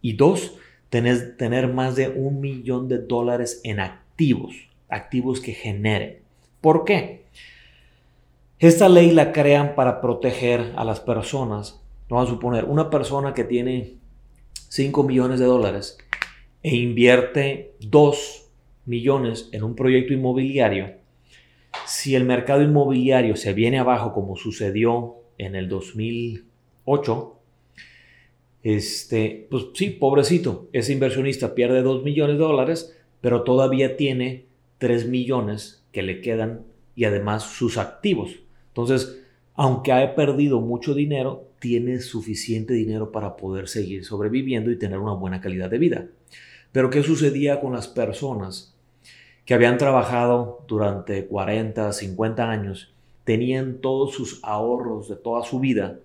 Y 0.00 0.14
dos, 0.14 0.54
tener, 0.90 1.36
tener 1.36 1.68
más 1.72 1.96
de 1.96 2.08
un 2.08 2.40
millón 2.40 2.88
de 2.88 2.98
dólares 2.98 3.60
en 3.64 3.80
activos, 3.80 4.54
activos 4.88 5.40
que 5.40 5.52
generen. 5.52 6.21
¿Por 6.62 6.84
qué? 6.84 7.24
Esta 8.58 8.88
ley 8.88 9.10
la 9.10 9.32
crean 9.32 9.74
para 9.74 10.00
proteger 10.00 10.72
a 10.76 10.84
las 10.84 11.00
personas. 11.00 11.82
Vamos 12.08 12.28
a 12.28 12.32
suponer, 12.32 12.64
una 12.64 12.88
persona 12.88 13.34
que 13.34 13.42
tiene 13.42 13.94
5 14.68 15.02
millones 15.02 15.40
de 15.40 15.46
dólares 15.46 15.98
e 16.62 16.76
invierte 16.76 17.74
2 17.80 18.48
millones 18.86 19.48
en 19.50 19.64
un 19.64 19.74
proyecto 19.74 20.12
inmobiliario, 20.12 20.94
si 21.86 22.14
el 22.14 22.24
mercado 22.24 22.62
inmobiliario 22.62 23.34
se 23.34 23.52
viene 23.52 23.80
abajo 23.80 24.12
como 24.12 24.36
sucedió 24.36 25.16
en 25.38 25.56
el 25.56 25.68
2008, 25.68 27.36
este, 28.62 29.48
pues 29.50 29.66
sí, 29.74 29.90
pobrecito, 29.90 30.68
ese 30.72 30.92
inversionista 30.92 31.56
pierde 31.56 31.82
2 31.82 32.04
millones 32.04 32.38
de 32.38 32.44
dólares, 32.44 32.96
pero 33.20 33.42
todavía 33.42 33.96
tiene 33.96 34.46
3 34.78 35.08
millones 35.08 35.81
que 35.92 36.02
le 36.02 36.20
quedan 36.20 36.62
y 36.96 37.04
además 37.04 37.44
sus 37.44 37.78
activos. 37.78 38.40
Entonces, 38.68 39.22
aunque 39.54 39.92
haya 39.92 40.14
perdido 40.14 40.60
mucho 40.60 40.94
dinero, 40.94 41.48
tiene 41.58 42.00
suficiente 42.00 42.74
dinero 42.74 43.12
para 43.12 43.36
poder 43.36 43.68
seguir 43.68 44.04
sobreviviendo 44.04 44.70
y 44.70 44.78
tener 44.78 44.98
una 44.98 45.12
buena 45.12 45.40
calidad 45.40 45.70
de 45.70 45.78
vida. 45.78 46.06
Pero 46.72 46.90
¿qué 46.90 47.02
sucedía 47.02 47.60
con 47.60 47.72
las 47.72 47.86
personas 47.86 48.74
que 49.44 49.54
habían 49.54 49.78
trabajado 49.78 50.64
durante 50.68 51.26
40, 51.26 51.92
50 51.92 52.50
años, 52.50 52.92
tenían 53.24 53.78
todos 53.80 54.14
sus 54.14 54.40
ahorros 54.42 55.08
de 55.08 55.16
toda 55.16 55.44
su 55.44 55.60
vida 55.60 55.98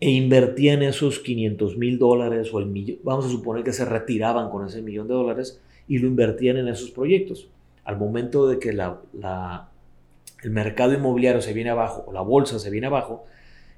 e 0.00 0.10
invertían 0.10 0.82
esos 0.82 1.18
500 1.18 1.76
mil 1.76 1.98
dólares 1.98 2.52
o 2.52 2.58
el 2.58 2.66
millón, 2.66 2.98
vamos 3.02 3.26
a 3.26 3.30
suponer 3.30 3.64
que 3.64 3.72
se 3.72 3.84
retiraban 3.84 4.48
con 4.50 4.66
ese 4.66 4.80
millón 4.80 5.08
de 5.08 5.14
dólares 5.14 5.60
y 5.88 5.98
lo 5.98 6.06
invertían 6.06 6.56
en 6.56 6.68
esos 6.68 6.90
proyectos. 6.90 7.48
Al 7.88 7.96
momento 7.96 8.46
de 8.46 8.58
que 8.58 8.68
el 8.68 10.50
mercado 10.50 10.92
inmobiliario 10.92 11.40
se 11.40 11.54
viene 11.54 11.70
abajo 11.70 12.04
o 12.06 12.12
la 12.12 12.20
bolsa 12.20 12.58
se 12.58 12.70
viene 12.70 12.86
abajo, 12.86 13.24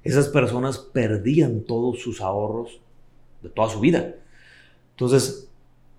esas 0.03 0.27
personas 0.27 0.77
perdían 0.77 1.61
todos 1.61 1.99
sus 1.99 2.21
ahorros 2.21 2.81
de 3.41 3.49
toda 3.49 3.69
su 3.69 3.79
vida. 3.79 4.15
Entonces, 4.91 5.51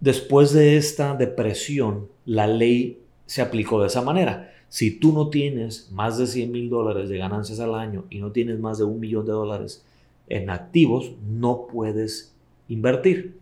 Después 0.02 0.52
de 0.52 0.76
esta 0.78 1.14
depresión, 1.14 2.08
la 2.24 2.48
ley 2.48 2.98
se 3.26 3.40
aplicó 3.40 3.80
de 3.80 3.86
esa 3.86 4.02
manera. 4.02 4.52
Si 4.68 4.98
tú 4.98 5.12
no 5.12 5.30
tienes 5.30 5.92
más 5.92 6.18
de 6.18 6.26
100 6.26 6.50
mil 6.50 6.68
dólares 6.68 7.08
de 7.08 7.18
ganancias 7.18 7.60
al 7.60 7.76
año 7.76 8.02
y 8.10 8.18
no 8.18 8.32
tienes 8.32 8.58
más 8.58 8.78
de 8.78 8.84
un 8.84 8.98
millón 8.98 9.26
de 9.26 9.30
dólares 9.30 9.84
en 10.26 10.50
activos, 10.50 11.12
no 11.24 11.68
puedes 11.68 12.34
invertir. 12.66 13.38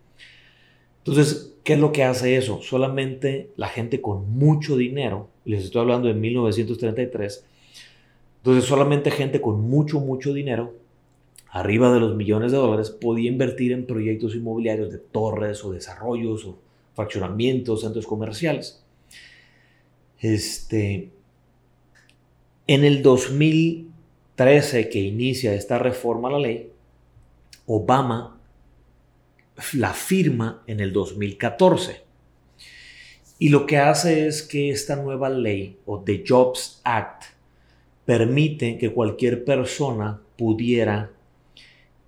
Entonces, 1.00 1.54
¿qué 1.64 1.74
es 1.74 1.78
lo 1.78 1.92
que 1.92 2.04
hace 2.04 2.36
eso? 2.36 2.60
Solamente 2.62 3.50
la 3.56 3.68
gente 3.68 4.00
con 4.00 4.30
mucho 4.30 4.76
dinero, 4.76 5.28
les 5.44 5.64
estoy 5.64 5.82
hablando 5.82 6.08
de 6.08 6.14
1933, 6.14 7.44
entonces 8.38 8.64
solamente 8.64 9.10
gente 9.10 9.40
con 9.40 9.60
mucho, 9.60 10.00
mucho 10.00 10.32
dinero 10.32 10.74
arriba 11.50 11.92
de 11.92 12.00
los 12.00 12.14
millones 12.14 12.52
de 12.52 12.58
dólares, 12.58 12.90
podía 12.90 13.28
invertir 13.28 13.72
en 13.72 13.86
proyectos 13.86 14.34
inmobiliarios 14.34 14.90
de 14.90 14.98
torres 14.98 15.64
o 15.64 15.72
desarrollos 15.72 16.44
o 16.44 16.58
fraccionamientos, 16.94 17.80
centros 17.80 18.06
comerciales. 18.06 18.82
Este, 20.20 21.10
en 22.66 22.84
el 22.84 23.02
2013 23.02 24.88
que 24.88 25.00
inicia 25.00 25.54
esta 25.54 25.78
reforma 25.78 26.28
a 26.28 26.32
la 26.32 26.38
ley, 26.38 26.70
Obama 27.66 28.39
la 29.74 29.92
firma 29.92 30.62
en 30.66 30.80
el 30.80 30.92
2014. 30.92 32.02
Y 33.38 33.48
lo 33.48 33.64
que 33.66 33.78
hace 33.78 34.26
es 34.26 34.42
que 34.42 34.70
esta 34.70 34.96
nueva 34.96 35.30
ley 35.30 35.78
o 35.86 36.00
The 36.00 36.24
Jobs 36.26 36.80
Act 36.84 37.24
permite 38.04 38.76
que 38.76 38.92
cualquier 38.92 39.44
persona 39.44 40.20
pudiera 40.36 41.10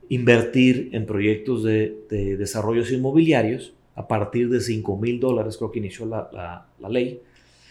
invertir 0.08 0.90
en 0.92 1.06
proyectos 1.06 1.62
de, 1.62 1.96
desarrollos 2.38 2.92
inmobiliarios 2.92 3.72
a 3.94 4.08
partir 4.08 4.50
de 4.50 4.60
5 4.60 4.96
mil 4.98 5.20
dólares, 5.20 5.56
creo 5.56 5.70
que 5.70 5.78
inició 5.78 6.04
la, 6.04 6.66
ley, 6.90 7.22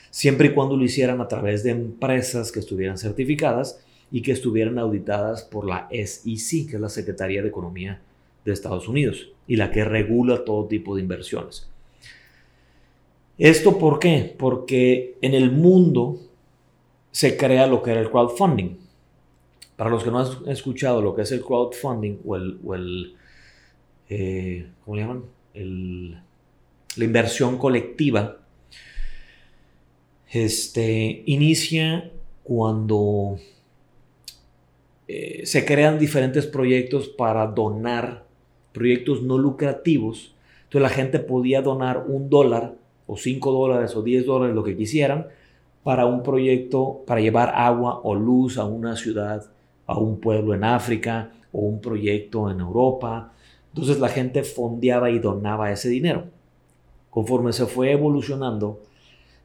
siempre 0.09 0.47
y 0.47 0.53
cuando 0.53 0.75
lo 0.75 0.83
hicieran 0.83 1.21
a 1.21 1.27
través 1.27 1.63
de 1.63 1.71
empresas 1.71 2.51
que 2.51 2.59
estuvieran 2.59 2.97
certificadas 2.97 3.83
y 4.11 4.21
que 4.23 4.31
estuvieran 4.31 4.79
auditadas 4.79 5.43
por 5.43 5.67
la 5.67 5.87
SEC, 5.91 6.67
que 6.69 6.75
es 6.77 6.81
la 6.81 6.89
Secretaría 6.89 7.43
de 7.43 7.49
Economía 7.49 8.01
de 8.45 8.53
Estados 8.53 8.87
Unidos 8.87 9.29
y 9.47 9.55
la 9.55 9.71
que 9.71 9.83
regula 9.83 10.45
todo 10.45 10.67
tipo 10.67 10.95
de 10.95 11.01
inversiones. 11.01 11.69
¿Esto 13.37 13.77
por 13.77 13.99
qué? 13.99 14.35
Porque 14.37 15.17
en 15.21 15.33
el 15.33 15.51
mundo 15.51 16.19
se 17.11 17.37
crea 17.37 17.67
lo 17.67 17.81
que 17.81 17.91
era 17.91 18.01
el 18.01 18.09
crowdfunding. 18.09 18.77
Para 19.75 19.89
los 19.89 20.03
que 20.03 20.11
no 20.11 20.19
han 20.19 20.49
escuchado 20.49 21.01
lo 21.01 21.15
que 21.15 21.23
es 21.23 21.31
el 21.31 21.41
crowdfunding 21.41 22.19
o 22.25 22.35
el, 22.35 23.15
eh, 24.09 24.67
¿cómo 24.85 24.95
le 24.95 25.01
llaman? 25.01 25.23
la 25.53 27.05
inversión 27.05 27.57
colectiva, 27.57 28.37
este, 30.29 31.23
inicia 31.25 32.11
cuando 32.43 33.37
eh, 35.07 35.45
se 35.45 35.65
crean 35.65 35.99
diferentes 35.99 36.45
proyectos 36.45 37.09
para 37.09 37.47
donar 37.47 38.25
proyectos 38.73 39.21
no 39.21 39.37
lucrativos. 39.37 40.35
Entonces 40.63 40.81
la 40.81 40.89
gente 40.89 41.19
podía 41.19 41.61
donar 41.61 42.05
un 42.07 42.29
dólar 42.29 42.75
o 43.07 43.17
cinco 43.17 43.51
dólares 43.51 43.95
o 43.95 44.01
diez 44.01 44.25
dólares, 44.25 44.55
lo 44.55 44.63
que 44.63 44.77
quisieran, 44.77 45.27
para 45.83 46.05
un 46.05 46.23
proyecto, 46.23 47.03
para 47.05 47.21
llevar 47.21 47.53
agua 47.55 47.99
o 48.03 48.15
luz 48.15 48.57
a 48.57 48.65
una 48.65 48.95
ciudad 48.95 49.51
a 49.87 49.97
un 49.97 50.19
pueblo 50.19 50.53
en 50.53 50.63
África 50.63 51.31
o 51.51 51.59
un 51.61 51.81
proyecto 51.81 52.49
en 52.49 52.61
Europa. 52.61 53.33
Entonces 53.73 53.99
la 53.99 54.09
gente 54.09 54.43
fondeaba 54.43 55.09
y 55.09 55.19
donaba 55.19 55.71
ese 55.71 55.89
dinero. 55.89 56.25
Conforme 57.09 57.51
se 57.51 57.65
fue 57.65 57.91
evolucionando, 57.91 58.81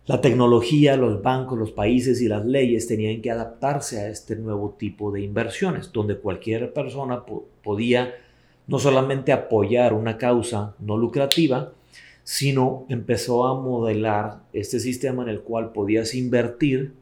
la 0.06 0.20
tecnología, 0.20 0.96
los 0.96 1.20
bancos, 1.20 1.58
los 1.58 1.72
países 1.72 2.22
y 2.22 2.28
las 2.28 2.46
leyes 2.46 2.86
tenían 2.86 3.20
que 3.20 3.32
adaptarse 3.32 4.00
a 4.00 4.08
este 4.08 4.36
nuevo 4.36 4.76
tipo 4.78 5.10
de 5.10 5.22
inversiones, 5.22 5.90
donde 5.92 6.16
cualquier 6.16 6.72
persona 6.72 7.24
podía 7.64 8.14
no 8.66 8.78
solamente 8.78 9.32
apoyar 9.32 9.92
una 9.92 10.18
causa 10.18 10.74
no 10.80 10.96
lucrativa, 10.96 11.72
sino 12.24 12.84
empezó 12.88 13.46
a 13.46 13.60
modelar 13.60 14.40
este 14.52 14.80
sistema 14.80 15.22
en 15.22 15.28
el 15.28 15.40
cual 15.40 15.72
podías 15.72 16.14
invertir 16.14 16.92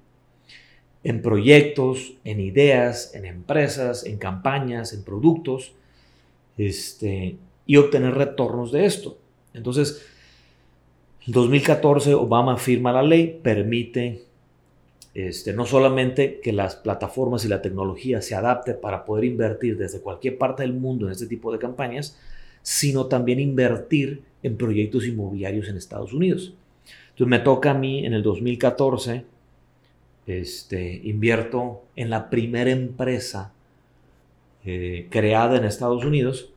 en 1.02 1.22
proyectos, 1.22 2.14
en 2.24 2.40
ideas, 2.40 3.14
en 3.14 3.24
empresas, 3.24 4.04
en 4.04 4.18
campañas, 4.18 4.92
en 4.92 5.04
productos, 5.04 5.72
este, 6.56 7.36
y 7.66 7.76
obtener 7.76 8.14
retornos 8.14 8.72
de 8.72 8.86
esto. 8.86 9.18
Entonces, 9.54 10.02
En 11.26 11.32
2014 11.32 12.12
Obama 12.12 12.58
firma 12.58 12.92
la 12.92 13.02
ley, 13.02 13.40
permite 13.42 14.24
este, 15.14 15.52
no 15.52 15.64
solamente 15.64 16.40
que 16.40 16.52
las 16.52 16.74
plataformas 16.74 17.44
y 17.44 17.48
la 17.48 17.62
tecnología 17.62 18.20
se 18.20 18.34
adapte 18.34 18.74
para 18.74 19.04
poder 19.04 19.24
invertir 19.24 19.78
desde 19.78 20.00
cualquier 20.00 20.36
parte 20.36 20.62
del 20.62 20.72
mundo 20.74 21.06
en 21.06 21.12
este 21.12 21.26
tipo 21.26 21.52
de 21.52 21.58
campañas, 21.58 22.18
sino 22.62 23.06
también 23.06 23.38
invertir 23.38 24.22
en 24.42 24.56
proyectos 24.56 25.06
inmobiliarios 25.06 25.68
en 25.68 25.76
Estados 25.76 26.12
Unidos. 26.12 26.54
Entonces 27.10 27.28
me 27.28 27.38
toca 27.38 27.70
a 27.70 27.74
mí 27.74 28.04
en 28.04 28.12
el 28.12 28.24
2014, 28.24 29.24
este, 30.26 31.00
invierto 31.04 31.84
en 31.94 32.10
la 32.10 32.28
primera 32.28 32.70
empresa 32.70 33.52
eh, 34.64 35.06
creada 35.10 35.58
en 35.58 35.64
Estados 35.64 36.04
Unidos, 36.04 36.50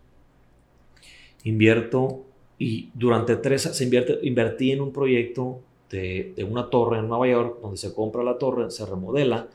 invierto 1.43 2.25
y 2.57 2.89
durante 2.95 3.35
tres, 3.35 3.63
se 3.63 3.83
invierte, 3.83 4.17
invertí 4.23 4.71
en 4.71 4.81
un 4.81 4.91
proyecto 4.91 5.61
de, 5.89 6.47
una 6.49 6.69
torre 6.69 6.99
en 6.99 7.07
Nueva 7.07 7.27
York, 7.27 7.59
donde 7.61 7.77
se 7.77 7.93
compra 7.93 8.23
la 8.23 8.37
torre, 8.37 8.69
se 8.71 8.85
remodela, 8.85 9.47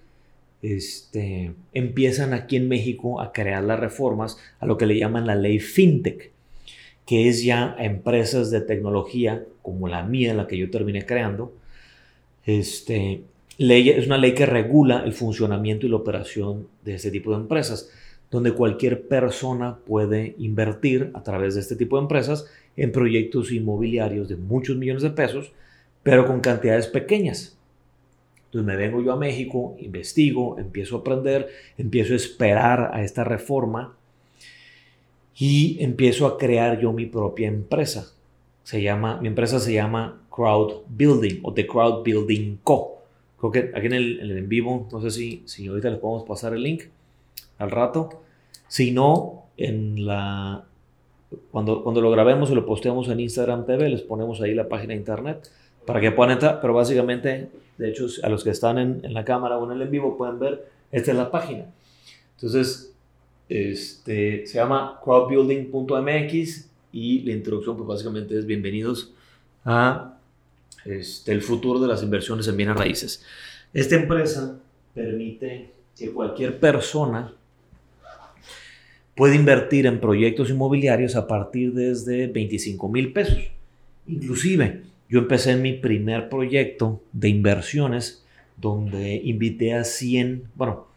este, 0.61 1.53
empiezan 1.73 2.33
aquí 2.33 2.55
en 2.55 2.67
México 2.67 3.21
a 3.21 3.31
crear 3.31 3.63
las 3.63 3.79
reformas 3.79 4.37
a 4.59 4.65
lo 4.65 4.77
que 4.77 4.85
le 4.85 4.97
llaman 4.97 5.27
la 5.27 5.35
ley 5.35 5.59
FinTech 5.59 6.31
que 7.05 7.27
es 7.27 7.43
ya 7.43 7.75
empresas 7.79 8.51
de 8.51 8.61
tecnología 8.61 9.43
como 9.61 9.87
la 9.87 10.03
mía, 10.03 10.33
la 10.33 10.47
que 10.47 10.57
yo 10.57 10.69
terminé 10.69 11.05
creando, 11.05 11.53
este, 12.45 13.23
es 13.57 14.05
una 14.05 14.17
ley 14.17 14.33
que 14.33 14.45
regula 14.45 15.03
el 15.03 15.13
funcionamiento 15.13 15.85
y 15.85 15.89
la 15.89 15.97
operación 15.97 16.67
de 16.83 16.95
este 16.95 17.11
tipo 17.11 17.31
de 17.31 17.41
empresas, 17.41 17.89
donde 18.29 18.53
cualquier 18.53 19.07
persona 19.07 19.77
puede 19.85 20.35
invertir 20.37 21.11
a 21.13 21.21
través 21.21 21.55
de 21.55 21.59
este 21.59 21.75
tipo 21.75 21.97
de 21.97 22.03
empresas 22.03 22.47
en 22.77 22.93
proyectos 22.93 23.51
inmobiliarios 23.51 24.29
de 24.29 24.37
muchos 24.37 24.77
millones 24.77 25.03
de 25.03 25.09
pesos, 25.09 25.51
pero 26.03 26.25
con 26.25 26.39
cantidades 26.39 26.87
pequeñas. 26.87 27.57
Entonces 28.51 28.67
me 28.67 28.75
vengo 28.75 29.01
yo 29.01 29.13
a 29.13 29.15
México, 29.15 29.77
investigo, 29.79 30.59
empiezo 30.59 30.97
a 30.97 30.99
aprender, 30.99 31.47
empiezo 31.77 32.11
a 32.11 32.17
esperar 32.17 32.91
a 32.93 33.01
esta 33.01 33.23
reforma 33.23 33.95
y 35.37 35.77
empiezo 35.81 36.27
a 36.27 36.37
crear 36.37 36.77
yo 36.77 36.91
mi 36.91 37.05
propia 37.05 37.47
empresa. 37.47 38.11
Se 38.63 38.81
llama, 38.81 39.21
mi 39.21 39.29
empresa 39.29 39.57
se 39.61 39.71
llama 39.71 40.23
Crowd 40.29 40.81
Building 40.89 41.39
o 41.43 41.53
The 41.53 41.65
Crowd 41.65 42.03
Building 42.03 42.57
Co. 42.61 42.97
Creo 43.39 43.51
que 43.53 43.71
aquí 43.73 43.85
en 43.85 43.93
el, 43.93 44.37
en 44.37 44.49
vivo, 44.49 44.85
no 44.91 44.99
sé 44.99 45.11
si, 45.11 45.43
si 45.45 45.67
ahorita 45.67 45.89
les 45.89 45.99
podemos 45.99 46.27
pasar 46.27 46.53
el 46.53 46.61
link 46.61 46.83
al 47.57 47.71
rato. 47.71 48.21
Si 48.67 48.91
no, 48.91 49.45
en 49.55 50.05
la, 50.05 50.65
cuando, 51.51 51.83
cuando 51.83 52.01
lo 52.01 52.11
grabemos 52.11 52.51
y 52.51 52.55
lo 52.55 52.65
posteamos 52.65 53.07
en 53.07 53.21
Instagram 53.21 53.65
TV, 53.65 53.87
les 53.87 54.01
ponemos 54.01 54.41
ahí 54.41 54.53
la 54.53 54.67
página 54.67 54.91
de 54.93 54.99
internet 54.99 55.49
para 55.85 55.99
que 55.99 56.11
puedan 56.11 56.33
entrar. 56.33 56.59
Pero 56.61 56.73
básicamente, 56.73 57.49
de 57.77 57.89
hecho, 57.89 58.07
a 58.23 58.29
los 58.29 58.43
que 58.43 58.49
están 58.49 58.77
en, 58.77 59.13
la 59.13 59.25
cámara 59.25 59.57
o 59.57 59.65
en 59.65 59.77
el 59.77 59.83
en 59.83 59.91
vivo 59.91 60.17
pueden 60.17 60.39
ver, 60.39 60.67
esta 60.91 61.11
es 61.11 61.17
la 61.17 61.31
página. 61.31 61.65
Entonces, 62.35 62.93
este, 63.49 64.45
se 64.47 64.55
llama 64.55 64.99
crowdbuilding.mx 65.03 66.69
y 66.93 67.21
la 67.21 67.31
introducción 67.33 67.77
pues 67.77 67.87
básicamente 67.87 68.37
es 68.37 68.45
bienvenidos 68.45 69.13
a 69.63 70.17
este, 70.85 71.31
el 71.31 71.41
futuro 71.41 71.79
de 71.79 71.87
las 71.87 72.03
inversiones 72.03 72.47
en 72.47 72.57
bienes 72.57 72.75
raíces. 72.75 73.23
Esta 73.73 73.95
empresa 73.95 74.59
permite 74.93 75.71
que 75.97 76.11
cualquier 76.11 76.59
persona 76.59 77.33
pueda 79.15 79.35
invertir 79.35 79.85
en 79.85 79.99
proyectos 79.99 80.49
inmobiliarios 80.49 81.15
a 81.15 81.27
partir 81.27 81.73
desde 81.73 82.27
25 82.27 82.89
mil 82.89 83.13
pesos. 83.13 83.39
Inclusive, 84.07 84.81
yo 85.11 85.19
empecé 85.19 85.51
en 85.51 85.61
mi 85.61 85.73
primer 85.73 86.29
proyecto 86.29 87.03
de 87.11 87.27
inversiones 87.27 88.25
donde 88.55 89.15
invité 89.15 89.73
a 89.73 89.83
100, 89.83 90.45
bueno, 90.55 90.87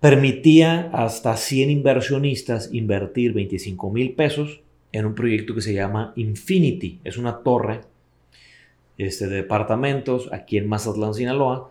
permitía 0.00 0.90
hasta 0.92 1.38
100 1.38 1.70
inversionistas 1.70 2.68
invertir 2.74 3.32
25 3.32 3.90
mil 3.90 4.12
pesos 4.12 4.60
en 4.92 5.06
un 5.06 5.14
proyecto 5.14 5.54
que 5.54 5.62
se 5.62 5.72
llama 5.72 6.12
Infinity. 6.14 7.00
Es 7.04 7.16
una 7.16 7.38
torre 7.38 7.80
este, 8.98 9.28
de 9.28 9.36
departamentos 9.36 10.28
aquí 10.30 10.58
en 10.58 10.68
Mazatlán, 10.68 11.14
Sinaloa, 11.14 11.70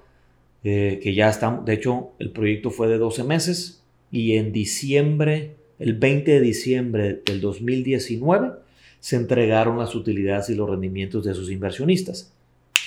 eh, 0.63 0.99
que 1.03 1.13
ya 1.13 1.29
está, 1.29 1.61
de 1.63 1.73
hecho, 1.73 2.13
el 2.17 2.31
proyecto 2.31 2.71
fue 2.71 2.87
de 2.87 2.97
12 2.97 3.23
meses 3.23 3.83
y 4.11 4.35
en 4.37 4.51
diciembre, 4.51 5.51
el 5.77 5.93
20 5.93 6.31
de 6.31 6.41
diciembre 6.41 7.21
del 7.23 7.39
2019, 7.39 8.60
se 9.01 9.17
entregaron 9.17 9.77
las 9.77 9.95
utilidades 9.95 10.49
y 10.49 10.55
los 10.55 10.69
rendimientos 10.69 11.25
de 11.25 11.33
sus 11.33 11.51
inversionistas. 11.51 12.31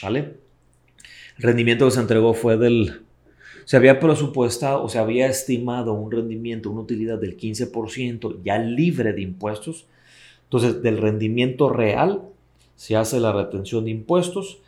¿Vale? 0.02 0.36
El 1.36 1.42
rendimiento 1.42 1.84
que 1.84 1.90
se 1.90 2.00
entregó 2.00 2.32
fue 2.32 2.56
del 2.56 3.02
se 3.64 3.76
había 3.76 3.98
presupuestado 3.98 4.82
o 4.82 4.88
se 4.88 4.98
había 4.98 5.26
estimado 5.26 5.94
un 5.94 6.10
rendimiento, 6.10 6.70
una 6.70 6.82
utilidad 6.82 7.18
del 7.18 7.36
15% 7.36 8.42
ya 8.44 8.58
libre 8.58 9.12
de 9.12 9.22
impuestos. 9.22 9.86
Entonces, 10.44 10.82
del 10.82 10.98
rendimiento 10.98 11.70
real 11.70 12.22
se 12.76 12.96
hace 12.96 13.20
la 13.20 13.32
retención 13.32 13.86
de 13.86 13.90
impuestos 13.90 14.58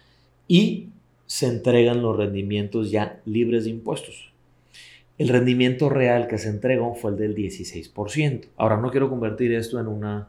y 0.49 0.89
se 1.27 1.47
entregan 1.47 2.03
los 2.03 2.17
rendimientos 2.17 2.91
ya 2.91 3.21
libres 3.27 3.65
de 3.65 3.71
impuestos. 3.71 4.33
El 5.19 5.29
rendimiento 5.29 5.89
real 5.89 6.27
que 6.27 6.39
se 6.39 6.49
entregó 6.49 6.95
fue 6.95 7.11
el 7.11 7.17
del 7.19 7.35
16%. 7.35 8.47
Ahora 8.57 8.79
no 8.79 8.91
quiero 8.91 9.09
convertir 9.11 9.53
esto 9.53 9.79
en 9.79 9.89
una 9.89 10.29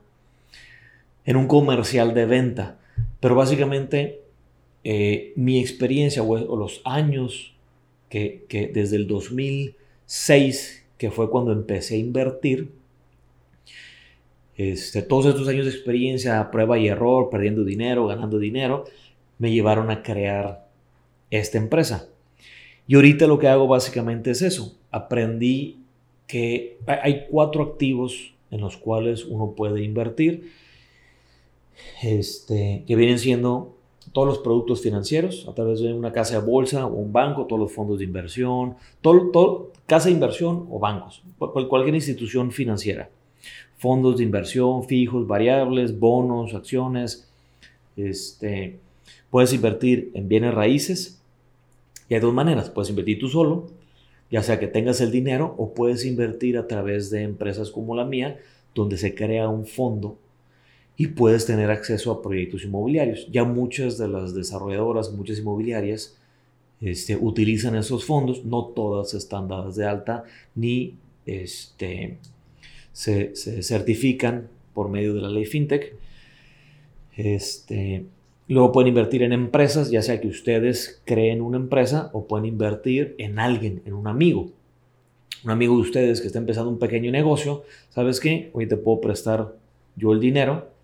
en 1.28 1.36
un 1.36 1.48
comercial 1.48 2.16
de 2.16 2.26
venta, 2.26 2.80
pero 3.20 3.36
básicamente 3.36 4.22
eh, 4.84 5.34
mi 5.36 5.60
experiencia 5.60 6.24
o 6.24 6.56
los 6.56 6.82
años 6.86 7.54
que, 8.10 8.72
desde 8.74 8.96
el 8.96 9.08
2006, 9.08 10.86
que 10.98 11.12
fue 11.12 11.30
cuando 11.30 11.52
empecé 11.52 11.96
a 11.96 11.98
invertir, 11.98 12.72
este, 14.56 15.02
todos 15.02 15.26
estos 15.28 15.48
años 15.50 15.66
de 15.66 15.72
experiencia, 15.72 16.50
prueba 16.50 16.80
y 16.80 16.88
error, 16.88 17.30
perdiendo 17.30 17.66
dinero, 17.66 18.08
ganando 18.08 18.40
dinero, 18.40 18.86
me 19.38 19.52
llevaron 19.52 19.92
a 19.92 20.02
crear 20.02 20.66
esta 21.30 21.58
empresa. 21.58 22.08
Y 22.88 22.96
ahorita 22.96 23.28
lo 23.28 23.38
que 23.38 23.50
hago 23.50 23.68
básicamente 23.68 24.32
es 24.32 24.42
eso. 24.42 24.78
Aprendí 24.92 25.80
que 26.26 26.78
hay 26.88 27.26
cuatro 27.30 27.64
activos 27.64 28.34
en 28.50 28.62
los 28.62 28.78
cuales 28.78 29.26
uno 29.26 29.54
puede 29.56 29.84
invertir, 29.84 30.52
este, 32.02 32.84
que 32.88 32.96
vienen 32.96 33.20
siendo 33.20 33.78
todos 34.12 34.28
los 34.28 34.38
productos 34.40 34.82
financieros 34.82 35.46
a 35.48 35.54
través 35.54 35.80
de 35.80 35.94
una 35.94 36.12
casa 36.12 36.40
de 36.40 36.46
bolsa 36.46 36.86
o 36.86 36.94
un 36.94 37.12
banco, 37.12 37.46
todos 37.46 37.60
los 37.60 37.72
fondos 37.72 38.00
de 38.00 38.06
inversión, 38.06 38.76
todo, 39.02 39.30
todo, 39.32 39.72
casa 39.86 40.10
de 40.10 40.14
inversión 40.14 40.68
o 40.70 40.80
bancos, 40.80 41.24
cualquier 41.38 41.96
institución 41.96 42.52
financiera. 42.52 43.10
Fondos 43.78 44.18
de 44.18 44.24
inversión 44.24 44.86
fijos, 44.86 45.28
variables, 45.28 46.00
bonos, 46.00 46.56
acciones. 46.56 47.30
Este, 47.96 48.80
puedes 49.30 49.54
invertir 49.54 50.12
en 50.16 50.28
bienes 50.28 50.54
raíces 50.54 51.22
y 52.10 52.16
hay 52.16 52.20
dos 52.20 52.34
maneras. 52.34 52.70
Puedes 52.72 52.90
invertir 52.90 53.20
tú 53.20 53.30
solo, 53.30 53.68
ya 54.32 54.42
sea 54.42 54.60
que 54.60 54.68
tengas 54.68 55.00
el 55.02 55.12
dinero, 55.12 55.54
o 55.58 55.74
puedes 55.74 56.06
invertir 56.06 56.58
a 56.58 56.68
través 56.68 57.12
de 57.12 57.22
empresas 57.22 57.70
como 57.70 57.96
la 57.96 58.04
mía, 58.04 58.40
donde 58.74 58.98
se 58.98 59.14
crea 59.14 59.48
un 59.48 59.66
fondo 59.68 60.18
y 60.98 61.08
puedes 61.08 61.46
tener 61.46 61.70
acceso 61.70 62.12
a 62.12 62.24
proyectos 62.24 62.64
inmobiliarios. 62.64 63.28
Ya 63.32 63.44
muchas 63.44 64.00
de 64.00 64.08
las 64.08 64.34
desarrolladoras, 64.34 65.14
muchas 65.14 65.38
inmobiliarias, 65.38 66.18
este, 66.82 67.16
utilizan 67.16 67.76
esos 67.76 68.04
fondos. 68.04 68.44
No 68.44 68.66
todas 68.66 69.14
están 69.14 69.48
dadas 69.48 69.76
de 69.76 69.86
alta 69.86 70.24
ni 70.56 70.96
este, 71.28 72.18
se, 72.92 73.36
certifican 73.62 74.48
por 74.74 74.90
medio 74.90 75.14
de 75.14 75.22
la 75.22 75.30
ley 75.30 75.46
FinTech. 75.46 75.94
Este, 77.16 78.06
luego 78.48 78.72
pueden 78.72 78.90
invertir 78.90 79.22
en 79.22 79.34
empresas, 79.34 79.92
ya 79.92 80.02
sea 80.02 80.20
que 80.20 80.28
ustedes 80.28 81.00
creen 81.06 81.42
una 81.42 81.58
empresa 81.58 82.10
o 82.14 82.26
pueden 82.26 82.48
invertir 82.48 83.14
en 83.20 83.38
alguien, 83.38 83.84
en 83.86 83.94
un 83.94 84.08
amigo. 84.08 84.50
Un 85.44 85.52
amigo 85.52 85.76
de 85.76 85.82
ustedes 85.82 86.22
que 86.22 86.28
está 86.28 86.40
empezando 86.40 86.72
un 86.72 86.80
pequeño 86.80 87.12
negocio, 87.12 87.64
¿sabes 87.90 88.20
qué? 88.20 88.50
Hoy 88.54 88.68
te 88.68 88.78
puedo 88.78 89.00
prestar 89.00 89.54
yo 89.96 90.12
el 90.12 90.20
dinero 90.20 90.77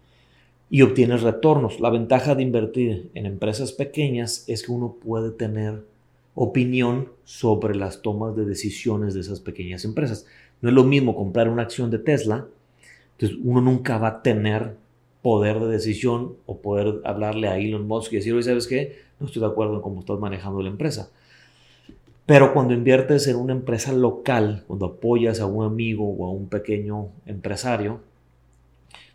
y 0.69 0.81
obtienes 0.81 1.21
retornos. 1.21 1.79
La 1.79 1.89
ventaja 1.89 2.35
de 2.35 2.43
invertir 2.43 3.09
en 3.13 3.25
empresas 3.25 3.71
pequeñas 3.71 4.43
es 4.47 4.63
que 4.63 4.71
uno 4.71 4.95
puede 5.03 5.31
tener 5.31 5.83
opinión 6.35 7.09
sobre 7.25 7.75
las 7.75 8.01
tomas 8.01 8.35
de 8.35 8.45
decisiones 8.45 9.13
de 9.13 9.21
esas 9.21 9.39
pequeñas 9.39 9.85
empresas. 9.85 10.25
No 10.61 10.69
es 10.69 10.75
lo 10.75 10.83
mismo 10.83 11.15
comprar 11.15 11.49
una 11.49 11.63
acción 11.63 11.91
de 11.91 11.99
Tesla, 11.99 12.47
entonces 13.11 13.37
uno 13.43 13.61
nunca 13.61 13.97
va 13.97 14.07
a 14.07 14.21
tener 14.23 14.75
poder 15.21 15.59
de 15.59 15.67
decisión 15.67 16.35
o 16.45 16.57
poder 16.57 17.01
hablarle 17.05 17.47
a 17.47 17.57
Elon 17.57 17.87
Musk 17.87 18.13
y 18.13 18.17
decir, 18.17 18.33
oye, 18.33 18.43
¿sabes 18.43 18.67
qué? 18.67 18.97
No 19.19 19.27
estoy 19.27 19.41
de 19.41 19.47
acuerdo 19.47 19.75
en 19.75 19.81
cómo 19.81 20.01
estás 20.01 20.19
manejando 20.19 20.61
la 20.61 20.69
empresa. 20.69 21.11
Pero 22.25 22.53
cuando 22.53 22.73
inviertes 22.73 23.27
en 23.27 23.35
una 23.35 23.53
empresa 23.53 23.93
local, 23.93 24.63
cuando 24.67 24.85
apoyas 24.85 25.39
a 25.39 25.45
un 25.45 25.65
amigo 25.65 26.09
o 26.09 26.25
a 26.25 26.31
un 26.31 26.47
pequeño 26.47 27.09
empresario, 27.25 27.99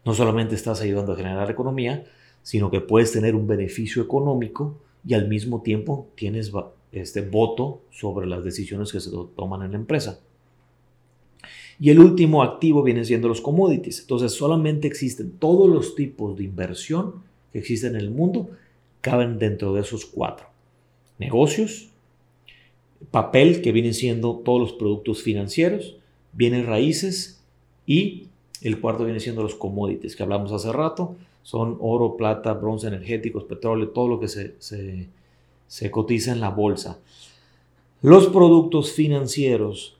no 0.08 0.14
solamente 0.14 0.54
estás 0.54 0.80
ayudando 0.80 1.12
a 1.12 1.16
generar 1.16 1.50
economía, 1.50 2.02
sino 2.42 2.70
que 2.70 2.80
puedes 2.80 3.12
tener 3.12 3.34
un 3.34 3.46
beneficio 3.46 4.02
económico 4.02 4.78
y 5.06 5.12
al 5.12 5.28
mismo 5.28 5.60
tiempo 5.60 6.08
tienes 6.14 6.50
este 6.92 7.20
voto 7.20 7.82
sobre 7.90 8.26
las 8.26 8.42
decisiones 8.42 8.90
que 8.90 9.00
se 9.00 9.10
toman 9.36 9.64
en 9.64 9.72
la 9.72 9.76
empresa. 9.76 10.18
Y 11.78 11.90
el 11.90 12.00
último 12.00 12.42
activo 12.42 12.82
viene 12.82 13.04
siendo 13.04 13.28
los 13.28 13.42
commodities. 13.42 14.00
Entonces 14.00 14.32
solamente 14.32 14.88
existen 14.88 15.32
todos 15.32 15.68
los 15.68 15.94
tipos 15.94 16.38
de 16.38 16.44
inversión 16.44 17.16
que 17.52 17.58
existen 17.58 17.94
en 17.94 18.00
el 18.00 18.10
mundo, 18.10 18.48
caben 19.02 19.38
dentro 19.38 19.74
de 19.74 19.82
esos 19.82 20.06
cuatro. 20.06 20.46
Negocios, 21.18 21.90
papel, 23.10 23.60
que 23.60 23.72
vienen 23.72 23.92
siendo 23.92 24.36
todos 24.36 24.58
los 24.58 24.72
productos 24.72 25.22
financieros, 25.22 25.98
bienes 26.32 26.64
raíces 26.64 27.42
y 27.84 28.27
el 28.62 28.80
cuarto 28.80 29.04
viene 29.04 29.20
siendo 29.20 29.42
los 29.42 29.54
commodities 29.54 30.16
que 30.16 30.22
hablamos 30.22 30.52
hace 30.52 30.72
rato. 30.72 31.16
Son 31.42 31.76
oro, 31.80 32.16
plata, 32.16 32.52
bronce, 32.54 32.88
energéticos, 32.88 33.44
petróleo, 33.44 33.88
todo 33.88 34.08
lo 34.08 34.20
que 34.20 34.28
se, 34.28 35.90
cotiza 35.90 36.32
en 36.32 36.40
la 36.40 36.50
bolsa. 36.50 36.98
Los 38.02 38.26
productos 38.26 38.92
financieros 38.92 39.96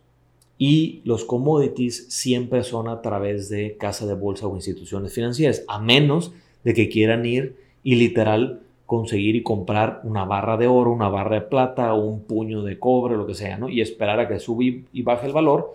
y 0.59 1.01
los 1.05 1.25
commodities 1.25 2.07
siempre 2.09 2.64
son 2.64 2.88
a 2.88 3.01
través 3.01 3.49
de 3.49 3.77
casa 3.77 4.07
de 4.07 4.14
bolsa 4.14 4.47
o 4.47 4.55
instituciones 4.55 5.12
financieras, 5.12 5.64
a 5.68 5.79
menos 5.79 6.33
de 6.64 6.75
que 6.75 6.88
quieran 6.88 7.25
ir 7.25 7.57
y 7.85 7.94
literal 7.94 8.61
conseguir 8.87 9.37
y 9.37 9.42
comprar 9.42 10.01
una 10.05 10.25
barra 10.25 10.57
de 10.57 10.66
oro, 10.66 10.90
una 10.90 11.09
barra 11.09 11.37
de 11.37 11.42
plata 11.42 11.94
o 11.94 12.05
un 12.05 12.23
puño 12.23 12.62
de 12.62 12.79
cobre, 12.79 13.16
lo 13.16 13.27
que 13.27 13.35
sea, 13.35 13.59
¿no? 13.59 13.68
Y 13.68 13.81
esperar 13.81 14.18
a 14.18 14.29
que 14.29 14.38
suba 14.40 14.64
y 14.64 15.03
baje 15.03 15.27
el 15.27 15.33
valor 15.33 15.75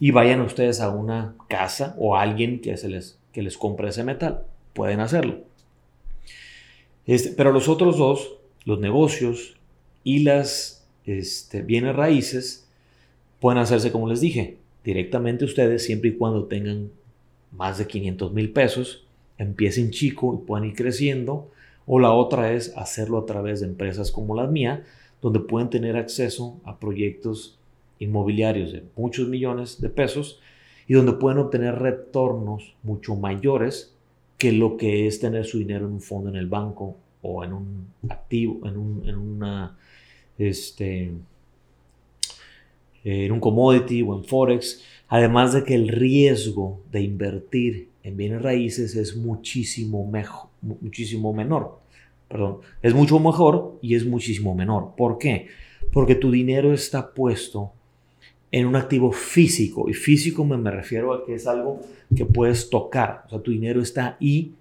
y 0.00 0.10
vayan 0.12 0.40
ustedes 0.40 0.80
a 0.80 0.90
una 0.90 1.34
casa 1.48 1.94
o 1.98 2.16
a 2.16 2.22
alguien 2.22 2.60
que, 2.60 2.76
se 2.76 2.88
les, 2.88 3.18
que 3.32 3.42
les 3.42 3.56
compre 3.58 3.88
ese 3.88 4.04
metal. 4.04 4.44
Pueden 4.72 5.00
hacerlo. 5.00 5.40
Este, 7.06 7.30
pero 7.30 7.52
los 7.52 7.68
otros 7.68 7.98
dos, 7.98 8.36
los 8.64 8.78
negocios 8.78 9.56
y 10.04 10.20
las 10.20 10.86
este, 11.04 11.62
bienes 11.62 11.96
raíces, 11.96 12.68
pueden 13.40 13.58
hacerse 13.58 13.90
como 13.90 14.08
les 14.08 14.20
dije, 14.20 14.58
directamente 14.84 15.44
ustedes 15.44 15.84
siempre 15.84 16.10
y 16.10 16.16
cuando 16.16 16.44
tengan 16.44 16.90
más 17.50 17.78
de 17.78 17.86
500 17.86 18.32
mil 18.32 18.50
pesos, 18.50 19.06
empiecen 19.38 19.90
chico 19.90 20.34
y 20.34 20.46
puedan 20.46 20.68
ir 20.68 20.74
creciendo. 20.74 21.50
O 21.86 21.98
la 21.98 22.12
otra 22.12 22.52
es 22.52 22.76
hacerlo 22.76 23.18
a 23.18 23.26
través 23.26 23.60
de 23.60 23.66
empresas 23.66 24.10
como 24.12 24.36
la 24.36 24.46
mía, 24.46 24.84
donde 25.22 25.40
pueden 25.40 25.70
tener 25.70 25.96
acceso 25.96 26.60
a 26.64 26.78
proyectos 26.78 27.57
inmobiliarios 27.98 28.72
de 28.72 28.84
muchos 28.96 29.28
millones 29.28 29.80
de 29.80 29.88
pesos 29.88 30.40
y 30.86 30.94
donde 30.94 31.12
pueden 31.12 31.38
obtener 31.38 31.76
retornos 31.76 32.74
mucho 32.82 33.14
mayores 33.14 33.94
que 34.38 34.52
lo 34.52 34.76
que 34.76 35.06
es 35.06 35.20
tener 35.20 35.44
su 35.44 35.58
dinero 35.58 35.86
en 35.86 35.94
un 35.94 36.00
fondo 36.00 36.30
en 36.30 36.36
el 36.36 36.46
banco 36.46 36.96
o 37.22 37.44
en 37.44 37.52
un 37.52 37.88
activo, 38.08 38.66
en 38.66 38.76
un, 38.76 39.08
en 39.08 39.16
una, 39.16 39.76
este, 40.38 41.10
en 43.04 43.32
un 43.32 43.40
commodity 43.40 44.02
o 44.02 44.16
en 44.16 44.24
forex. 44.24 44.82
Además 45.08 45.52
de 45.52 45.64
que 45.64 45.74
el 45.74 45.88
riesgo 45.88 46.80
de 46.92 47.02
invertir 47.02 47.88
en 48.02 48.16
bienes 48.16 48.42
raíces 48.42 48.94
es 48.94 49.16
muchísimo, 49.16 50.10
muchísimo 50.62 51.32
menor. 51.32 51.80
Perdón, 52.28 52.58
es 52.82 52.94
mucho 52.94 53.18
mejor 53.18 53.78
y 53.82 53.94
es 53.94 54.04
muchísimo 54.04 54.54
menor. 54.54 54.94
¿Por 54.96 55.18
qué? 55.18 55.48
Porque 55.92 56.14
tu 56.14 56.30
dinero 56.30 56.72
está 56.72 57.12
puesto 57.12 57.72
en 58.50 58.66
un 58.66 58.76
activo 58.76 59.12
físico. 59.12 59.88
Y 59.88 59.94
físico 59.94 60.44
me, 60.44 60.70
refiero 60.70 61.12
a 61.12 61.24
que 61.24 61.34
es 61.34 61.46
algo 61.46 61.80
que 62.14 62.24
puedes 62.24 62.70
tocar. 62.70 63.24
O 63.26 63.30
sea, 63.30 63.40
tu 63.40 63.50
dinero 63.50 63.82
está 63.82 64.16
ahí 64.20 64.54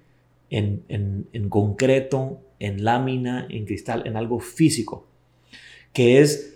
en, 0.50 1.48
concreto, 1.50 2.40
en 2.60 2.84
lámina, 2.84 3.48
en 3.50 3.66
cristal, 3.66 4.04
en 4.06 4.18
algo 4.18 4.40
físico. 4.40 5.06
Que 5.94 6.20
es 6.20 6.56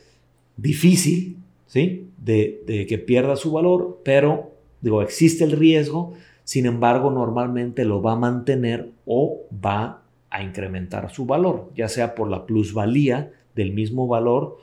difícil, 0.58 1.38
¿sí? 1.68 2.08
De, 2.18 2.64
de 2.68 2.86
que 2.86 2.98
pierda 2.98 3.36
su 3.36 3.52
valor, 3.52 4.02
pero, 4.04 4.52
digo, 4.82 5.02
existe 5.02 5.44
el 5.44 5.52
riesgo. 5.52 6.14
Sin 6.44 6.66
embargo, 6.66 7.12
normalmente 7.12 7.86
lo 7.86 8.02
va 8.02 8.14
a 8.14 8.18
mantener 8.18 8.90
o 9.06 9.42
va 9.54 10.04
a 10.30 10.44
incrementar 10.44 11.14
su 11.14 11.26
valor, 11.26 11.72
ya 11.76 11.88
sea 11.88 12.16
por 12.16 12.30
la 12.30 12.46
plusvalía 12.46 13.32
del 13.54 13.74
mismo 13.74 14.08
valor 14.08 14.58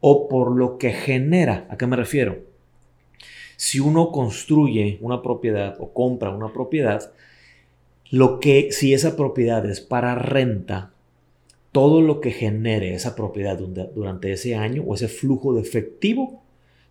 o 0.00 0.28
por 0.28 0.56
lo 0.56 0.78
que 0.78 0.92
genera. 0.92 1.66
¿A 1.70 1.76
qué 1.76 1.86
me 1.86 1.96
refiero? 1.96 2.38
Si 3.56 3.80
uno 3.80 4.12
construye 4.12 4.98
una 5.00 5.20
propiedad 5.22 5.76
o 5.80 5.92
compra 5.92 6.30
una 6.30 6.52
propiedad, 6.52 7.12
lo 8.10 8.40
que 8.40 8.70
si 8.70 8.94
esa 8.94 9.16
propiedad 9.16 9.64
es 9.66 9.80
para 9.80 10.14
renta, 10.14 10.92
todo 11.72 12.00
lo 12.00 12.20
que 12.20 12.30
genere 12.30 12.94
esa 12.94 13.14
propiedad 13.14 13.58
durante 13.58 14.32
ese 14.32 14.56
año 14.56 14.82
o 14.86 14.94
ese 14.94 15.08
flujo 15.08 15.54
de 15.54 15.60
efectivo, 15.60 16.42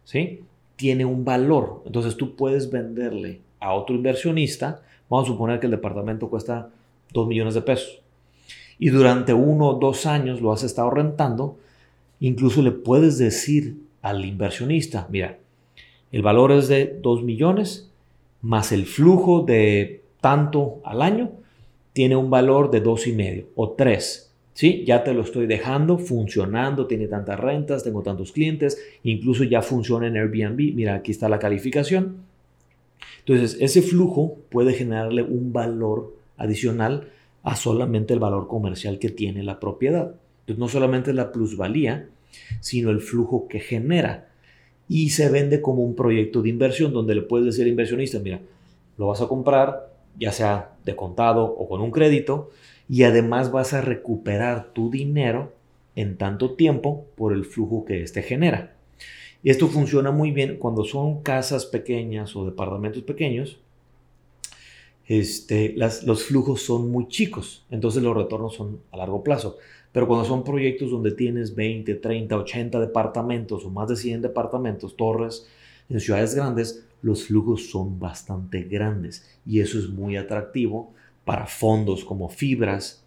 ¿sí? 0.03 0.43
Tiene 0.75 1.05
un 1.05 1.25
valor. 1.25 1.81
Entonces 1.85 2.17
tú 2.17 2.35
puedes 2.35 2.69
venderle 2.69 3.41
a 3.59 3.73
otro 3.73 3.95
inversionista, 3.95 4.81
vamos 5.09 5.27
a 5.27 5.31
suponer 5.31 5.59
que 5.59 5.65
el 5.65 5.71
departamento 5.71 6.29
cuesta 6.29 6.69
2 7.11 7.27
millones 7.27 7.55
de 7.55 7.61
pesos, 7.61 8.01
y 8.77 8.89
durante 8.89 9.33
uno 9.33 9.69
o 9.69 9.73
dos 9.79 10.05
años 10.05 10.41
lo 10.41 10.51
has 10.51 10.63
estado 10.63 10.91
rentando, 10.91 11.57
Incluso 12.19 12.61
le 12.61 12.71
puedes 12.71 13.17
decir 13.17 13.77
al 14.01 14.25
inversionista, 14.25 15.07
mira, 15.11 15.37
el 16.11 16.21
valor 16.21 16.51
es 16.51 16.67
de 16.67 16.99
2 17.01 17.23
millones, 17.23 17.91
más 18.41 18.71
el 18.71 18.85
flujo 18.85 19.41
de 19.41 20.01
tanto 20.21 20.81
al 20.83 21.01
año 21.01 21.31
tiene 21.93 22.15
un 22.15 22.29
valor 22.29 22.69
de 22.69 22.81
dos 22.81 23.07
y 23.07 23.13
medio 23.13 23.47
o 23.55 23.71
3. 23.71 24.23
¿Sí? 24.53 24.83
Ya 24.87 25.03
te 25.03 25.13
lo 25.13 25.21
estoy 25.21 25.45
dejando 25.45 25.99
funcionando, 25.99 26.87
tiene 26.87 27.07
tantas 27.07 27.39
rentas, 27.39 27.83
tengo 27.83 28.01
tantos 28.01 28.31
clientes, 28.31 28.79
incluso 29.03 29.43
ya 29.43 29.61
funciona 29.61 30.07
en 30.07 30.17
Airbnb. 30.17 30.73
Mira, 30.73 30.95
aquí 30.95 31.11
está 31.11 31.29
la 31.29 31.37
calificación. 31.37 32.17
Entonces, 33.19 33.57
ese 33.59 33.83
flujo 33.83 34.37
puede 34.49 34.73
generarle 34.73 35.21
un 35.21 35.53
valor 35.53 36.15
adicional 36.37 37.09
a 37.43 37.55
solamente 37.55 38.13
el 38.13 38.19
valor 38.19 38.47
comercial 38.47 38.97
que 38.97 39.09
tiene 39.09 39.43
la 39.43 39.59
propiedad. 39.59 40.15
Entonces, 40.47 40.59
no 40.59 40.69
solamente 40.69 41.11
la 41.11 41.33
plusvalía, 41.33 42.07
sino 42.61 42.89
el 42.89 43.01
flujo 43.01 43.49
que 43.49 43.59
genera. 43.59 44.29
Y 44.87 45.09
se 45.09 45.27
vende 45.27 45.61
como 45.61 45.83
un 45.83 45.93
proyecto 45.93 46.41
de 46.41 46.47
inversión 46.47 46.93
donde 46.93 47.15
le 47.15 47.21
puedes 47.21 47.45
decir 47.45 47.63
al 47.63 47.69
inversionista, 47.69 48.19
mira, 48.19 48.39
lo 48.97 49.07
vas 49.07 49.21
a 49.21 49.27
comprar, 49.27 49.93
ya 50.17 50.31
sea 50.31 50.77
de 50.85 50.95
contado 50.95 51.43
o 51.43 51.67
con 51.67 51.81
un 51.81 51.91
crédito, 51.91 52.49
y 52.87 53.03
además 53.03 53.51
vas 53.51 53.73
a 53.73 53.81
recuperar 53.81 54.71
tu 54.71 54.89
dinero 54.89 55.51
en 55.97 56.15
tanto 56.15 56.53
tiempo 56.53 57.05
por 57.17 57.33
el 57.33 57.43
flujo 57.43 57.83
que 57.83 58.01
éste 58.01 58.21
genera. 58.21 58.77
Y 59.43 59.49
esto 59.49 59.67
funciona 59.67 60.11
muy 60.11 60.31
bien 60.31 60.57
cuando 60.57 60.85
son 60.85 61.21
casas 61.23 61.65
pequeñas 61.65 62.35
o 62.37 62.45
departamentos 62.45 63.03
pequeños. 63.03 63.59
Este, 65.05 65.75
los 65.75 66.23
flujos 66.23 66.61
son 66.61 66.89
muy 66.89 67.07
chicos, 67.09 67.65
entonces 67.69 68.01
los 68.01 68.15
retornos 68.15 68.55
son 68.55 68.79
a 68.91 68.97
largo 68.97 69.23
plazo. 69.23 69.57
Pero 69.97 70.07
cuando 70.07 70.27
son 70.27 70.43
proyectos 70.43 70.91
donde 70.91 71.11
tienes 71.11 71.55
20, 71.55 71.95
30, 71.95 72.37
80 72.37 72.79
departamentos 72.81 73.65
o 73.65 73.71
más 73.71 73.89
de 73.89 73.95
100 73.95 74.21
departamentos, 74.21 74.95
torres, 74.95 75.47
en 75.89 75.99
ciudades 75.99 76.35
grandes, 76.35 76.85
los 77.01 77.25
flujos 77.25 77.71
son 77.71 77.97
bastante 77.97 78.61
grandes 78.61 79.27
y 79.43 79.59
eso 79.59 79.79
es 79.79 79.89
muy 79.89 80.15
atractivo 80.15 80.93
para 81.25 81.47
fondos 81.47 82.05
como 82.05 82.29
fibras 82.29 83.03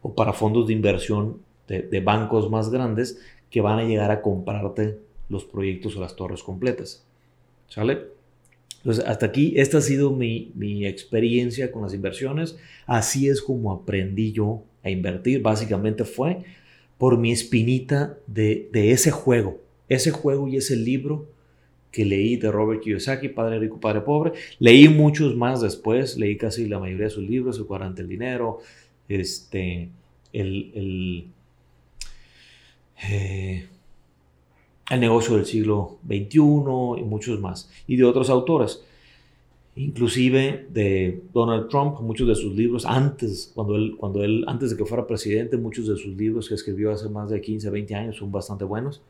o 0.00 0.16
para 0.16 0.32
fondos 0.32 0.66
de 0.66 0.72
inversión 0.72 1.38
de, 1.68 2.00
bancos 2.00 2.50
más 2.50 2.70
grandes 2.70 3.20
que 3.48 3.60
van 3.60 3.78
a 3.78 3.84
llegar 3.84 4.10
a 4.10 4.20
comprarte 4.20 4.98
los 5.28 5.44
proyectos 5.44 5.96
o 5.96 6.00
las 6.00 6.16
torres 6.16 6.42
completas. 6.42 7.06
¿Sale? 7.68 8.08
Entonces, 8.78 9.04
hasta 9.06 9.26
aquí, 9.26 9.54
esta 9.58 9.78
ha 9.78 9.80
sido 9.80 10.10
mi, 10.10 10.50
experiencia 10.86 11.70
con 11.70 11.82
las 11.82 11.94
inversiones. 11.94 12.58
Así 12.84 13.28
es 13.28 13.40
como 13.40 13.70
aprendí 13.70 14.32
yo 14.32 14.64
a 14.82 14.90
invertir. 14.90 15.42
Básicamente 15.42 16.04
fue 16.04 16.38
por 16.98 17.18
mi 17.18 17.32
espinita 17.32 18.18
de, 18.26 18.68
ese 18.72 19.10
juego. 19.10 19.60
Ese 19.88 20.10
juego 20.10 20.48
y 20.48 20.56
ese 20.56 20.76
libro 20.76 21.26
que 21.90 22.04
leí 22.04 22.36
de 22.36 22.50
Robert 22.50 22.80
Kiyosaki, 22.80 23.28
Padre 23.28 23.58
Rico, 23.58 23.80
Padre 23.80 24.00
Pobre. 24.00 24.32
Leí 24.58 24.88
muchos 24.88 25.36
más 25.36 25.60
después, 25.60 26.16
leí 26.16 26.36
casi 26.36 26.66
la 26.66 26.78
mayoría 26.78 27.04
de 27.04 27.10
sus 27.10 27.28
libros, 27.28 27.58
El 27.58 27.66
cuadrante 27.66 28.02
del 28.02 28.08
dinero, 28.08 28.60
este, 29.08 29.90
el, 30.32 30.72
el, 30.74 31.26
eh, 33.10 33.66
el 34.90 35.00
negocio 35.00 35.36
del 35.36 35.44
siglo 35.44 35.98
XXI 36.06 37.00
y 37.00 37.04
muchos 37.04 37.40
más. 37.40 37.70
Y 37.86 37.96
de 37.96 38.04
otros 38.04 38.30
autores, 38.30 38.84
inclusive 39.74 40.66
de 40.70 41.22
Donald 41.32 41.68
Trump, 41.68 42.00
muchos 42.00 42.28
de 42.28 42.34
sus 42.34 42.54
libros, 42.54 42.84
antes, 42.84 43.52
cuando 43.54 43.76
él, 43.76 43.94
cuando 43.96 44.22
él, 44.22 44.44
antes 44.46 44.70
de 44.70 44.76
que 44.76 44.84
fuera 44.84 45.06
presidente, 45.06 45.56
muchos 45.56 45.88
de 45.88 45.96
sus 45.96 46.14
libros 46.16 46.48
que 46.48 46.54
escribió 46.54 46.92
hace 46.92 47.08
más 47.08 47.30
de 47.30 47.40
15, 47.40 47.70
20 47.70 47.94
años 47.94 48.16
son 48.16 48.30
bastante 48.30 48.64
buenos 48.64 49.02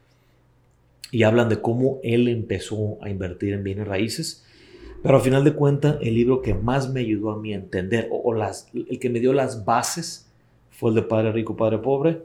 y 1.13 1.25
hablan 1.25 1.49
de 1.49 1.61
cómo 1.61 2.01
él 2.03 2.27
empezó 2.29 2.99
a 3.03 3.11
invertir 3.11 3.53
en 3.53 3.63
bienes 3.63 3.87
raíces. 3.87 4.45
Pero 5.03 5.17
al 5.17 5.23
final 5.23 5.45
de 5.45 5.53
cuentas, 5.53 5.99
el 6.01 6.15
libro 6.15 6.43
que 6.43 6.55
más 6.55 6.91
me 6.91 7.01
ayudó 7.01 7.33
a 7.33 7.39
mí 7.39 7.53
entender, 7.53 8.09
o, 8.11 8.33
las, 8.33 8.69
el 8.73 8.99
que 8.99 9.11
me 9.11 9.21
dio 9.21 9.33
las 9.33 9.65
bases, 9.65 10.27
fue 10.71 10.91
el 10.91 10.97
de 10.97 11.03
Padre 11.03 11.33
Rico, 11.33 11.57
Padre 11.57 11.79
Pobre. 11.79 12.23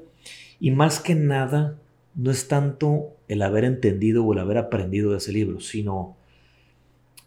Y 0.59 0.71
más 0.71 0.99
que 0.99 1.15
nada, 1.15 1.77
no 2.15 2.31
es 2.31 2.47
tanto 2.47 3.09
el 3.27 3.41
haber 3.41 3.65
entendido 3.65 4.23
o 4.23 4.33
el 4.33 4.39
haber 4.39 4.57
aprendido 4.57 5.11
de 5.11 5.17
ese 5.17 5.33
libro, 5.33 5.59
sino 5.59 6.16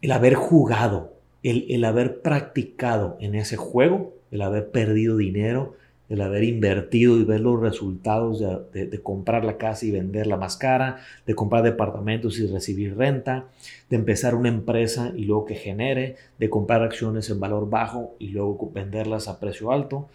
el 0.02 0.12
haber 0.12 0.34
jugado, 0.34 1.12
el, 1.42 1.66
el 1.68 1.84
haber 1.84 2.20
practicado 2.22 3.16
en 3.20 3.34
ese 3.34 3.56
juego, 3.56 4.14
el 4.30 4.42
haber 4.42 4.70
perdido 4.70 5.16
dinero, 5.16 5.74
el 6.10 6.20
haber 6.22 6.42
invertido 6.42 7.16
y 7.16 7.24
ver 7.24 7.40
los 7.40 7.60
resultados 7.60 8.40
de, 8.40 9.00
comprar 9.00 9.44
la 9.44 9.56
casa 9.56 9.86
y 9.86 9.92
venderla 9.92 10.36
más 10.36 10.56
cara, 10.56 10.98
de 11.24 11.36
comprar 11.36 11.62
departamentos 11.62 12.38
y 12.40 12.48
recibir 12.48 12.96
renta, 12.96 13.46
de 13.88 13.96
empezar 13.96 14.34
una 14.34 14.48
empresa 14.48 15.12
y 15.16 15.24
luego 15.24 15.46
que 15.46 15.54
genere, 15.54 16.16
de 16.36 16.50
comprar 16.50 16.82
acciones 16.82 17.30
en 17.30 17.38
valor 17.38 17.70
bajo 17.70 18.16
y 18.18 18.30
luego 18.30 18.72
venderlas 18.74 19.28
a 19.28 19.38
precio 19.38 19.70
alto. 19.70 20.08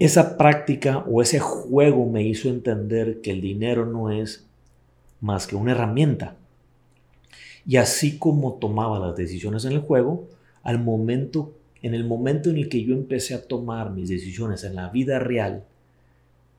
Esa 0.00 0.36
práctica 0.36 1.04
o 1.08 1.22
ese 1.22 1.38
juego 1.38 2.06
me 2.06 2.24
hizo 2.24 2.48
entender 2.48 3.20
que 3.20 3.30
el 3.30 3.40
dinero 3.40 3.86
no 3.86 4.10
es 4.10 4.44
más 5.20 5.46
que 5.46 5.54
una 5.54 5.70
herramienta. 5.70 6.34
Y 7.66 7.76
así 7.76 8.18
como 8.18 8.54
tomaba 8.54 8.98
las 8.98 9.16
decisiones 9.16 9.64
en 9.64 9.72
el 9.72 9.80
juego, 9.80 10.28
al 10.62 10.82
momento 10.82 11.52
en 11.82 11.94
el 11.94 12.04
momento 12.04 12.50
en 12.50 12.56
el 12.56 12.68
que 12.68 12.84
yo 12.84 12.94
empecé 12.94 13.34
a 13.34 13.46
tomar 13.46 13.90
mis 13.90 14.08
decisiones 14.08 14.64
en 14.64 14.74
la 14.74 14.88
vida 14.90 15.18
real, 15.18 15.64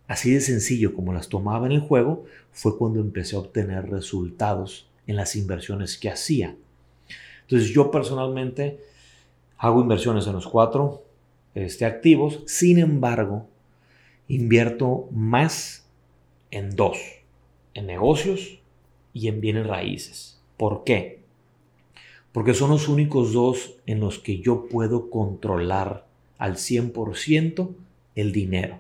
así 0.08 0.34
de 0.34 0.42
sencillo 0.42 0.94
como 0.94 1.14
las 1.14 1.30
tomaba 1.30 1.68
en 1.68 1.74
el 1.74 1.80
juego, 1.80 2.26
fue 2.52 2.78
cuando 2.78 3.00
empecé 3.00 3.36
a 3.36 3.40
obtener 3.40 3.90
resultados 3.90 4.88
en 5.08 5.16
las 5.16 5.36
inversiones 5.36 5.98
que 5.98 6.10
hacía. 6.10 6.56
Entonces 7.42 7.70
yo 7.70 7.92
personalmente 7.92 8.80
hago 9.58 9.82
inversiones 9.82 10.26
en 10.26 10.34
los 10.34 10.48
cuatro 10.48 11.04
este, 11.54 11.86
activos, 11.86 12.40
sin 12.48 12.80
embargo, 12.80 13.48
invierto 14.28 15.08
más 15.12 15.86
en 16.50 16.76
dos, 16.76 16.98
en 17.74 17.86
negocios 17.86 18.60
y 19.14 19.28
en 19.28 19.40
bienes 19.40 19.68
raíces. 19.68 20.41
¿Por 20.62 20.84
qué? 20.84 21.22
porque 22.32 22.54
son 22.54 22.70
los 22.70 22.88
únicos 22.88 23.34
dos 23.34 23.76
en 23.86 24.00
los 24.00 24.20
que 24.20 24.40
yo 24.40 24.68
puedo 24.68 25.10
controlar 25.10 26.06
al 26.38 26.56
100% 26.56 27.70
el 28.16 28.32
dinero. 28.32 28.80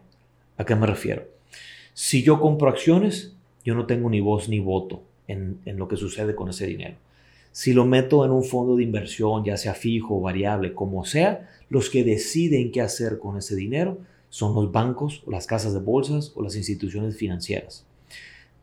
¿A 0.58 0.66
qué 0.66 0.76
me 0.76 0.88
refiero? 0.88 1.28
Si 1.94 2.24
yo 2.24 2.40
compro 2.40 2.70
acciones, 2.70 3.36
yo 3.66 3.76
no 3.76 3.86
tengo 3.86 4.10
ni 4.10 4.22
voz 4.22 4.48
ni 4.48 4.60
voto 4.60 5.04
en, 5.28 5.60
lo 5.66 5.88
que 5.88 5.98
sucede 5.98 6.36
con 6.36 6.50
ese 6.50 6.66
dinero. 6.66 6.96
Si 7.52 7.74
lo 7.74 7.86
meto 7.86 8.24
en 8.24 8.32
un 8.32 8.46
fondo 8.46 8.78
de 8.78 8.84
inversión, 8.84 9.44
ya 9.44 9.58
sea 9.58 9.74
fijo 9.74 10.18
o 10.18 10.22
variable, 10.22 10.74
como 10.74 11.04
sea, 11.04 11.50
los 11.70 11.90
que 11.90 12.04
deciden 12.04 12.72
qué 12.72 12.82
hacer 12.82 13.20
con 13.20 13.38
ese 13.38 13.56
dinero 13.56 13.98
son 14.30 14.56
los 14.56 14.72
bancos, 14.72 15.24
las 15.28 15.46
casas 15.46 15.74
de 15.74 15.80
bolsas 15.80 16.32
o 16.36 16.42
las 16.42 16.56
instituciones 16.56 17.18
financieras. 17.18 17.86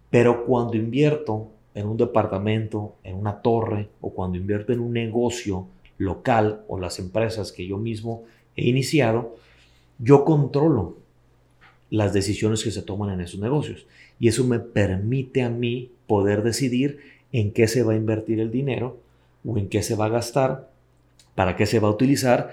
Pero 0.08 0.46
cuando 0.46 0.76
invierto 0.76 1.50
en 1.74 1.86
un 1.86 1.96
departamento, 1.96 2.96
en 3.04 3.16
una 3.16 3.40
torre 3.40 3.88
o 4.00 4.10
cuando 4.10 4.38
invierto 4.38 4.72
en 4.72 4.80
un 4.80 4.92
negocio 4.92 5.66
local 5.98 6.62
o 6.68 6.78
las 6.78 6.98
empresas 6.98 7.52
que 7.52 7.66
yo 7.66 7.78
mismo 7.78 8.24
he 8.56 8.66
iniciado, 8.66 9.36
yo 9.98 10.24
controlo 10.24 10.96
las 11.90 12.12
decisiones 12.12 12.62
que 12.62 12.70
se 12.70 12.82
toman 12.82 13.10
en 13.10 13.20
esos 13.20 13.40
negocios. 13.40 13.86
Y 14.20 14.28
eso 14.28 14.44
me 14.44 14.60
permite 14.60 15.42
a 15.42 15.50
mí 15.50 15.90
poder 16.06 16.42
decidir 16.42 16.98
en 17.32 17.52
qué 17.52 17.68
se 17.68 17.82
va 17.82 17.92
a 17.92 17.96
invertir 17.96 18.40
el 18.40 18.50
dinero 18.50 18.98
o 19.44 19.58
en 19.58 19.68
qué 19.68 19.82
se 19.82 19.94
va 19.94 20.06
a 20.06 20.10
gastar, 20.10 20.70
para 21.34 21.56
qué 21.56 21.66
se 21.66 21.80
va 21.80 21.88
a 21.88 21.92
utilizar. 21.92 22.50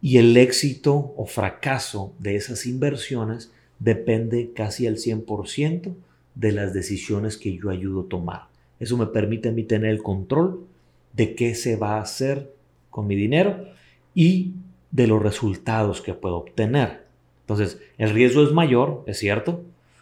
Y 0.00 0.18
el 0.18 0.36
éxito 0.36 1.12
o 1.16 1.26
fracaso 1.26 2.12
de 2.18 2.36
esas 2.36 2.66
inversiones 2.66 3.50
depende 3.78 4.52
casi 4.54 4.86
al 4.86 4.96
100% 4.96 5.94
de 6.34 6.52
las 6.52 6.72
decisiones 6.72 7.36
que 7.36 7.56
yo 7.56 7.70
ayudo 7.70 8.02
a 8.02 8.08
tomar. 8.08 8.49
Eso 8.80 8.96
me 8.96 9.06
permite 9.06 9.50
a 9.50 9.52
mí 9.52 9.62
tener 9.62 9.90
el 9.90 10.02
control 10.02 10.64
de 11.12 11.34
qué 11.34 11.54
se 11.54 11.76
va 11.76 11.96
a 11.96 12.02
hacer 12.02 12.52
con 12.88 13.06
mi 13.06 13.14
dinero 13.14 13.64
y 14.14 14.54
de 14.90 15.06
los 15.06 15.22
resultados 15.22 16.00
que 16.00 16.14
puedo 16.14 16.36
obtener. 16.36 17.04
Entonces, 17.42 17.80
el 17.98 18.10
riesgo 18.10 18.42
es 18.42 18.52
mayor, 18.52 19.04
es 19.06 19.18
cierto. 19.18 19.60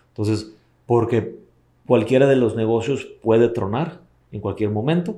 Entonces, 0.09 0.53
porque 0.87 1.37
cualquiera 1.87 2.27
de 2.27 2.37
los 2.37 2.57
negocios 2.57 3.07
puede 3.23 3.49
tronar 3.49 4.01
en 4.33 4.41
cualquier 4.41 4.71
momento. 4.71 5.17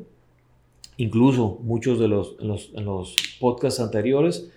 Incluso 0.96 1.58
muchos 1.62 1.98
de 1.98 2.08
los, 2.08 2.36
en 2.40 2.84
los, 2.84 3.16
podcasts 3.40 3.80
anteriores 3.80 4.50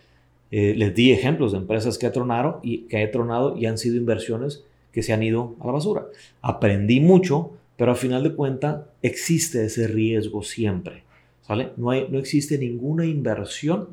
eh, 0.51 0.75
les 0.75 0.93
di 0.93 1.11
ejemplos 1.11 1.53
de 1.53 1.57
empresas 1.57 1.97
que, 1.97 2.09
tronaron 2.09 2.57
y, 2.61 2.79
que 2.83 3.01
he 3.01 3.07
tronado 3.07 3.57
y 3.57 3.65
han 3.65 3.77
sido 3.77 3.95
inversiones 3.95 4.63
que 4.91 5.01
se 5.01 5.13
han 5.13 5.23
ido 5.23 5.55
a 5.59 5.67
la 5.67 5.71
basura. 5.71 6.05
Aprendí 6.41 6.99
mucho 6.99 7.53
pero 7.83 7.91
al 7.91 7.97
final 7.97 8.23
de 8.23 8.33
cuentas 8.33 8.85
existe 9.01 9.65
ese 9.65 9.89
riesgo 9.89 10.41
siempre. 10.41 11.03
¿sale? 11.41 11.73
No, 11.75 11.89
hay, 11.89 12.07
no 12.09 12.17
existe 12.17 12.57
ninguna 12.57 13.05
inversión 13.05 13.89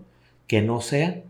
que 0.47 0.63
no 0.63 0.81
sea, 0.81 1.25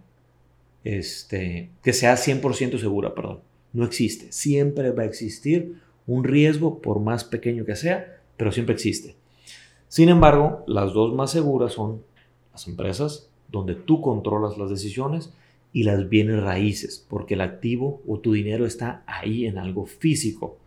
este, 0.85 1.71
que 1.83 1.95
sea 1.95 2.17
100% 2.17 2.79
segura, 2.79 3.15
perdón. 3.15 3.39
No 3.73 3.87
existe. 3.87 4.31
Siempre 4.31 4.91
va 4.91 5.05
a 5.05 5.07
existir 5.07 5.77
un 6.07 6.23
riesgo, 6.23 6.83
por 6.83 7.01
más 7.01 7.25
pequeño 7.25 7.65
que 7.65 7.77
sea, 7.77 8.21
pero 8.37 8.53
siempre 8.53 8.75
existe. 8.75 9.15
Sin 9.89 10.11
embargo, 10.11 10.63
las 10.67 10.93
dos 10.93 11.15
más 11.15 11.31
seguras 11.31 11.73
son 11.73 12.03
las 12.53 12.69
empresas 12.69 13.31
donde 13.49 13.75
tú 13.75 14.03
controlas 14.03 14.59
las 14.59 14.69
decisiones 14.69 15.33
y 15.73 15.85
las 15.85 16.11
bienes 16.11 16.43
raíces, 16.43 17.07
porque 17.09 17.33
el 17.33 17.41
activo 17.41 18.03
o 18.07 18.19
tu 18.19 18.35
dinero 18.35 18.67
está 18.67 19.03
ahí 19.07 19.47
en 19.47 19.57
algo 19.57 19.87
físico 19.87 20.60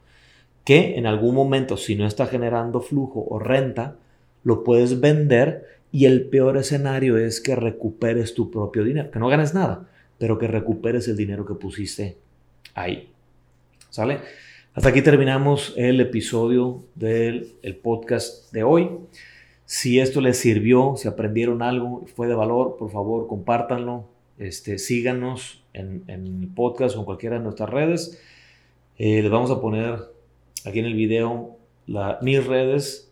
que 0.63 0.95
en 0.97 1.05
algún 1.05 1.35
momento, 1.35 1.77
si 1.77 1.95
no 1.95 2.07
está 2.07 2.27
generando 2.27 2.81
flujo 2.81 3.25
o 3.29 3.39
renta, 3.39 3.97
lo 4.43 4.63
puedes 4.63 4.99
vender 4.99 5.67
y 5.91 6.05
el 6.05 6.27
peor 6.29 6.57
escenario 6.57 7.17
es 7.17 7.41
que 7.41 7.55
recuperes 7.55 8.33
tu 8.33 8.49
propio 8.49 8.83
dinero, 8.83 9.11
que 9.11 9.19
no 9.19 9.27
ganes 9.27 9.53
nada, 9.53 9.87
pero 10.17 10.37
que 10.37 10.47
recuperes 10.47 11.07
el 11.07 11.17
dinero 11.17 11.45
que 11.45 11.53
pusiste 11.53 12.17
ahí. 12.73 13.09
¿Sale? 13.89 14.19
Hasta 14.73 14.89
aquí 14.89 15.03
terminamos 15.03 15.73
el 15.77 16.01
episodio 16.01 16.83
del 16.95 17.55
podcast 17.83 18.51
de 18.51 18.63
hoy. 18.63 18.89
Si 19.65 19.99
esto 19.99 20.19
les 20.19 20.37
sirvió, 20.37 20.95
si 20.97 21.07
aprendieron 21.07 21.61
algo, 21.61 22.05
fue 22.15 22.27
de 22.27 22.33
valor, 22.33 22.77
por 22.77 22.89
favor 22.89 23.27
compártanlo, 23.27 24.05
este, 24.39 24.79
síganos 24.79 25.63
en, 25.73 26.03
el 26.07 26.49
podcast 26.55 26.95
o 26.95 26.99
en 26.99 27.05
cualquiera 27.05 27.37
de 27.37 27.43
nuestras 27.43 27.69
redes. 27.69 28.19
Eh, 28.97 29.21
les 29.21 29.29
vamos 29.29 29.51
a 29.51 29.61
poner 29.61 30.12
aquí 30.65 30.79
en 30.79 30.85
el 30.85 30.93
video 30.93 31.57
mis 32.21 32.45
redes 32.45 33.11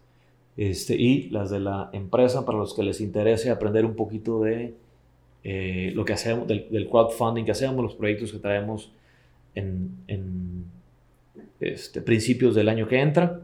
este, 0.58 0.96
y 0.96 1.30
las 1.30 1.50
de 1.50 1.60
la 1.60 1.90
empresa 1.94 2.46
para 2.46 2.58
los 2.58 2.74
que 2.74 2.84
les 2.84 3.02
interese 3.02 3.50
aprender 3.50 3.86
un 3.86 3.96
poquito 3.96 4.42
de 4.42 4.76
eh, 5.44 5.92
lo 5.96 6.06
que 6.06 6.14
hacemos, 6.14 6.48
del, 6.48 6.88
crowdfunding 6.90 7.46
que 7.46 7.52
hacemos, 7.52 7.84
los 7.84 7.96
proyectos 7.96 8.32
que 8.32 8.40
traemos 8.40 8.92
en, 9.56 10.66
este, 11.60 12.02
principios 12.02 12.56
del 12.56 12.70
año 12.70 12.88
que 12.88 13.00
entra. 13.00 13.42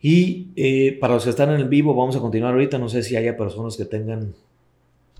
Y 0.00 0.48
eh, 0.56 0.96
para 1.00 1.14
los 1.14 1.24
que 1.24 1.30
están 1.30 1.50
en 1.50 1.56
el 1.56 1.68
vivo, 1.68 1.94
vamos 1.94 2.16
a 2.16 2.20
continuar 2.20 2.52
ahorita. 2.52 2.78
No 2.78 2.88
sé 2.88 3.02
si 3.02 3.16
haya 3.16 3.36
personas 3.36 3.76
que 3.76 3.84
tengan 3.84 4.34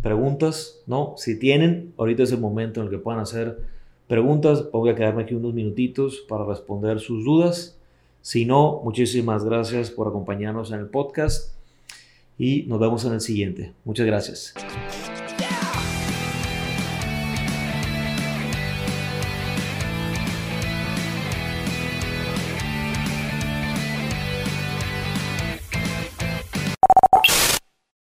preguntas. 0.02 0.82
No, 0.86 1.14
si 1.16 1.38
tienen, 1.38 1.92
ahorita 1.96 2.22
es 2.22 2.32
el 2.32 2.40
momento 2.40 2.80
en 2.80 2.86
el 2.86 2.90
que 2.90 2.98
puedan 2.98 3.20
hacer 3.20 3.58
preguntas, 4.06 4.70
voy 4.70 4.90
a 4.90 4.94
quedarme 4.94 5.22
aquí 5.22 5.34
unos 5.34 5.54
minutitos 5.54 6.24
para 6.28 6.44
responder 6.44 7.00
sus 7.00 7.24
dudas. 7.24 7.78
Si 8.22 8.44
no, 8.44 8.80
muchísimas 8.82 9.44
gracias 9.44 9.90
por 9.90 10.08
acompañarnos 10.08 10.72
en 10.72 10.80
el 10.80 10.86
podcast 10.86 11.54
y 12.38 12.64
nos 12.64 12.80
vemos 12.80 13.04
en 13.04 13.12
el 13.12 13.20
siguiente. 13.20 13.72
Muchas 13.84 14.06
gracias. 14.06 14.54